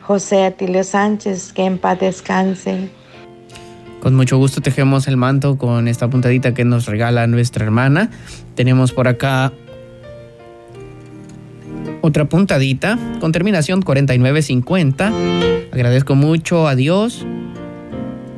José 0.00 0.44
Atilio 0.44 0.84
Sánchez, 0.84 1.52
que 1.52 1.64
en 1.64 1.78
paz 1.78 2.00
descanse. 2.00 2.90
Con 4.00 4.14
mucho 4.14 4.38
gusto 4.38 4.60
tejemos 4.60 5.08
el 5.08 5.16
manto 5.16 5.58
con 5.58 5.88
esta 5.88 6.08
puntadita 6.08 6.54
que 6.54 6.64
nos 6.64 6.86
regala 6.86 7.26
nuestra 7.26 7.64
hermana. 7.64 8.10
Tenemos 8.54 8.92
por 8.92 9.08
acá 9.08 9.52
otra 12.08 12.24
puntadita 12.24 12.98
con 13.20 13.32
terminación 13.32 13.82
4950. 13.82 15.12
Agradezco 15.72 16.14
mucho 16.14 16.66
a 16.66 16.74
Dios 16.74 17.26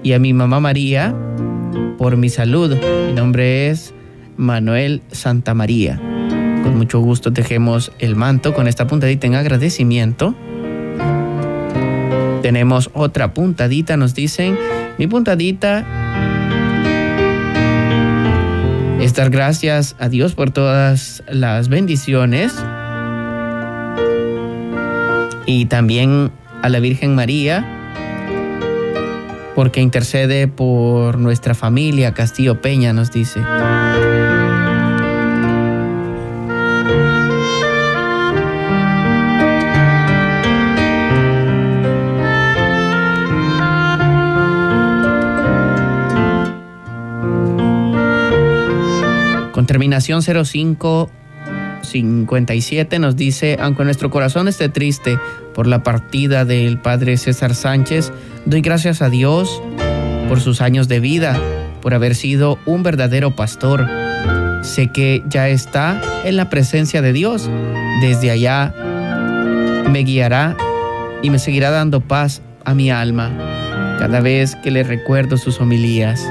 y 0.02 0.12
a 0.12 0.18
mi 0.18 0.33
mamá 0.33 0.61
María 0.61 1.14
por 1.96 2.16
mi 2.16 2.28
salud. 2.28 2.76
Mi 3.06 3.12
nombre 3.12 3.70
es 3.70 3.94
Manuel 4.37 5.02
Santa 5.12 5.54
María. 5.54 6.00
Con 6.62 6.76
mucho 6.76 7.00
gusto 7.00 7.33
tejemos 7.33 7.92
el 8.00 8.16
manto 8.16 8.54
con 8.54 8.66
esta 8.66 8.87
puntadita 8.87 9.28
en 9.28 9.37
agradecimiento. 9.37 10.35
Tenemos 12.42 12.90
otra 12.92 13.35
puntadita, 13.35 13.96
nos 13.96 14.14
dicen. 14.14 14.59
Mi 14.98 15.06
puntadita 15.06 15.87
es 19.00 19.14
dar 19.14 19.30
gracias 19.30 19.94
a 20.00 20.09
Dios 20.09 20.35
por 20.35 20.50
todas 20.50 21.22
las 21.28 21.68
bendiciones 21.68 22.52
y 25.50 25.66
también 25.66 26.30
a 26.62 26.68
la 26.68 26.78
Virgen 26.78 27.16
María, 27.16 27.66
porque 29.56 29.80
intercede 29.80 30.46
por 30.46 31.18
nuestra 31.18 31.54
familia, 31.54 32.14
Castillo 32.14 32.60
Peña 32.60 32.92
nos 32.92 33.10
dice. 33.10 33.40
Con 49.52 49.66
terminación 49.66 50.22
05 50.22 51.10
57 51.90 52.98
nos 52.98 53.16
dice, 53.16 53.59
aunque 53.61 53.85
nuestro 53.85 54.11
corazón 54.11 54.48
esté 54.48 54.68
triste 54.68 55.18
por 55.55 55.66
la 55.66 55.83
partida 55.83 56.44
del 56.44 56.79
padre 56.79 57.16
César 57.16 57.55
Sánchez, 57.55 58.12
doy 58.46 58.61
gracias 58.61 59.03
a 59.03 59.11
Dios 59.11 59.62
por 60.29 60.40
sus 60.40 60.61
años 60.61 60.88
de 60.88 61.00
vida, 61.00 61.38
por 61.83 61.94
haber 61.94 62.14
sido 62.14 62.59
un 62.66 62.83
verdadero 62.83 63.35
pastor. 63.35 63.87
Sé 64.62 64.92
que 64.92 65.22
ya 65.29 65.48
está 65.48 66.00
en 66.24 66.37
la 66.37 66.48
presencia 66.48 67.03
de 67.03 67.12
Dios. 67.12 67.50
Desde 68.00 68.31
allá 68.31 68.72
me 69.90 70.00
guiará 70.05 70.57
y 71.22 71.31
me 71.31 71.38
seguirá 71.38 71.70
dando 71.70 72.00
paz 72.00 72.42
a 72.64 72.74
mi 72.74 72.90
alma 72.90 73.31
cada 73.98 74.20
vez 74.20 74.57
que 74.57 74.70
le 74.70 74.83
recuerdo 74.83 75.37
sus 75.37 75.61
homilías. 75.61 76.24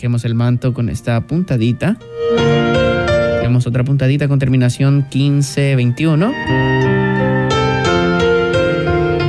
Dejemos 0.00 0.24
el 0.24 0.34
manto 0.34 0.72
con 0.72 0.88
esta 0.88 1.20
puntadita. 1.26 1.98
Tenemos 3.36 3.66
otra 3.66 3.84
puntadita 3.84 4.28
con 4.28 4.38
terminación 4.38 5.06
1521. 5.12 6.32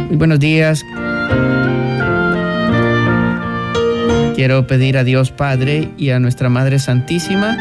Muy 0.07 0.15
buenos 0.15 0.39
días. 0.39 0.81
Quiero 4.33 4.65
pedir 4.65 4.97
a 4.97 5.03
Dios 5.03 5.31
Padre 5.31 5.89
y 5.97 6.11
a 6.11 6.21
nuestra 6.21 6.47
Madre 6.47 6.79
Santísima 6.79 7.57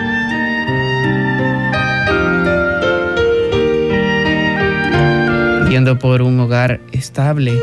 pidiendo 5.64 5.98
por 5.98 6.22
un 6.22 6.38
hogar 6.38 6.80
estable. 6.92 7.58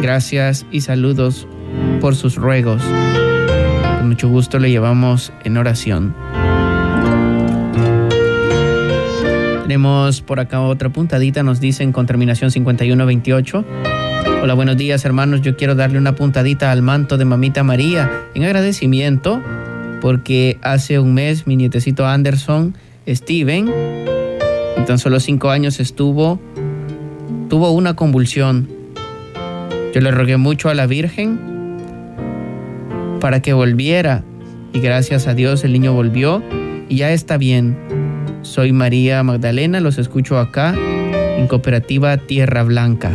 Gracias 0.00 0.64
y 0.70 0.82
saludos 0.82 1.48
por 2.00 2.16
sus 2.16 2.36
ruegos. 2.36 2.82
Con 3.98 4.08
mucho 4.08 4.28
gusto 4.28 4.58
le 4.58 4.70
llevamos 4.70 5.32
en 5.44 5.56
oración. 5.56 6.14
Tenemos 9.62 10.20
por 10.20 10.40
acá 10.40 10.60
otra 10.60 10.88
puntadita, 10.88 11.42
nos 11.42 11.60
dicen 11.60 11.92
con 11.92 12.06
terminación 12.06 12.50
5128. 12.50 13.64
Hola, 14.42 14.54
buenos 14.54 14.76
días 14.76 15.04
hermanos, 15.04 15.42
yo 15.42 15.56
quiero 15.56 15.74
darle 15.74 15.98
una 15.98 16.14
puntadita 16.14 16.72
al 16.72 16.82
manto 16.82 17.18
de 17.18 17.24
mamita 17.24 17.62
María 17.62 18.10
en 18.34 18.44
agradecimiento 18.44 19.40
porque 20.00 20.58
hace 20.62 20.98
un 20.98 21.14
mes 21.14 21.46
mi 21.46 21.56
nietecito 21.56 22.06
Anderson, 22.06 22.74
Steven, 23.06 23.70
en 24.76 24.84
tan 24.86 24.98
solo 24.98 25.20
cinco 25.20 25.50
años 25.50 25.78
estuvo, 25.78 26.40
tuvo 27.48 27.70
una 27.72 27.94
convulsión. 27.94 28.68
Yo 29.94 30.00
le 30.00 30.10
rogué 30.10 30.36
mucho 30.36 30.68
a 30.68 30.74
la 30.74 30.86
Virgen 30.86 31.49
para 33.20 33.40
que 33.42 33.52
volviera 33.52 34.24
y 34.72 34.80
gracias 34.80 35.26
a 35.26 35.34
Dios 35.34 35.62
el 35.64 35.72
niño 35.72 35.92
volvió 35.92 36.42
y 36.88 36.96
ya 36.96 37.12
está 37.12 37.36
bien. 37.36 37.76
Soy 38.42 38.72
María 38.72 39.22
Magdalena, 39.22 39.80
los 39.80 39.98
escucho 39.98 40.38
acá 40.38 40.74
en 40.74 41.46
Cooperativa 41.46 42.16
Tierra 42.16 42.64
Blanca. 42.64 43.12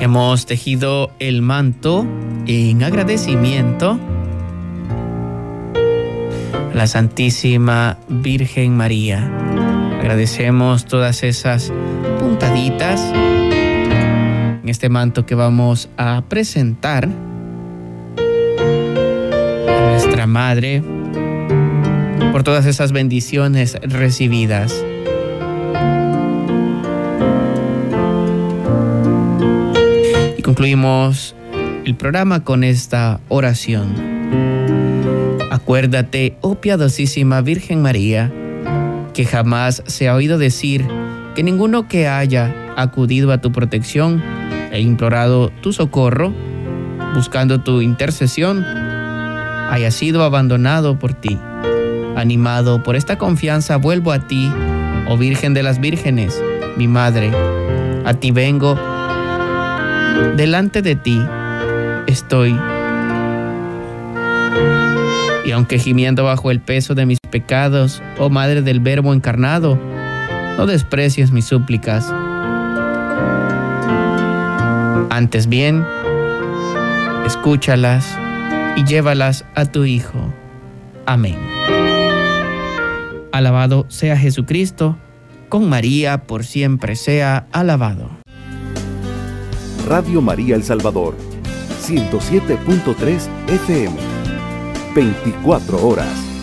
Hemos 0.00 0.46
tejido 0.46 1.10
el 1.18 1.42
manto 1.42 2.06
en 2.46 2.82
agradecimiento 2.82 3.98
a 6.72 6.74
la 6.74 6.86
Santísima 6.86 7.98
Virgen 8.08 8.76
María. 8.76 9.43
Agradecemos 10.04 10.84
todas 10.84 11.22
esas 11.22 11.72
puntaditas 12.20 13.00
en 14.62 14.68
este 14.68 14.90
manto 14.90 15.24
que 15.24 15.34
vamos 15.34 15.88
a 15.96 16.22
presentar 16.28 17.08
a 19.66 19.90
nuestra 19.90 20.26
Madre 20.26 20.82
por 22.32 22.42
todas 22.42 22.66
esas 22.66 22.92
bendiciones 22.92 23.78
recibidas. 23.80 24.84
Y 30.36 30.42
concluimos 30.42 31.34
el 31.86 31.94
programa 31.94 32.44
con 32.44 32.62
esta 32.62 33.20
oración. 33.30 33.94
Acuérdate, 35.50 36.36
oh 36.42 36.56
piadosísima 36.56 37.40
Virgen 37.40 37.80
María, 37.80 38.30
que 39.14 39.24
jamás 39.24 39.82
se 39.86 40.08
ha 40.08 40.14
oído 40.14 40.36
decir 40.36 40.84
que 41.34 41.42
ninguno 41.42 41.88
que 41.88 42.08
haya 42.08 42.54
acudido 42.76 43.32
a 43.32 43.38
tu 43.38 43.52
protección 43.52 44.22
e 44.72 44.80
implorado 44.80 45.50
tu 45.62 45.72
socorro, 45.72 46.34
buscando 47.14 47.60
tu 47.60 47.80
intercesión, 47.80 48.64
haya 49.70 49.90
sido 49.90 50.24
abandonado 50.24 50.98
por 50.98 51.14
ti. 51.14 51.38
Animado 52.16 52.82
por 52.82 52.96
esta 52.96 53.16
confianza, 53.16 53.76
vuelvo 53.76 54.12
a 54.12 54.26
ti, 54.26 54.52
oh 55.08 55.16
Virgen 55.16 55.54
de 55.54 55.62
las 55.62 55.80
Vírgenes, 55.80 56.40
mi 56.76 56.88
Madre. 56.88 57.32
A 58.04 58.14
ti 58.14 58.32
vengo, 58.32 58.78
delante 60.36 60.82
de 60.82 60.96
ti 60.96 61.24
estoy. 62.06 62.56
Aunque 65.54 65.78
gimiendo 65.78 66.24
bajo 66.24 66.50
el 66.50 66.60
peso 66.60 66.94
de 66.94 67.06
mis 67.06 67.18
pecados, 67.30 68.02
oh 68.18 68.28
Madre 68.28 68.60
del 68.60 68.80
Verbo 68.80 69.14
encarnado, 69.14 69.78
no 70.58 70.66
desprecies 70.66 71.30
mis 71.30 71.46
súplicas 71.46 72.12
antes 75.14 75.46
bien, 75.48 75.86
escúchalas 77.24 78.18
y 78.74 78.84
llévalas 78.84 79.44
a 79.54 79.64
tu 79.64 79.84
Hijo. 79.84 80.18
Amén. 81.06 81.38
Alabado 83.30 83.86
sea 83.88 84.16
Jesucristo, 84.16 84.96
con 85.48 85.68
María 85.68 86.24
por 86.24 86.44
siempre 86.44 86.96
sea 86.96 87.46
alabado. 87.52 88.10
Radio 89.86 90.20
María 90.20 90.56
El 90.56 90.64
Salvador, 90.64 91.14
107.3 91.82 93.28
FM, 93.46 93.96
24 94.94 95.76
horas. 95.84 96.33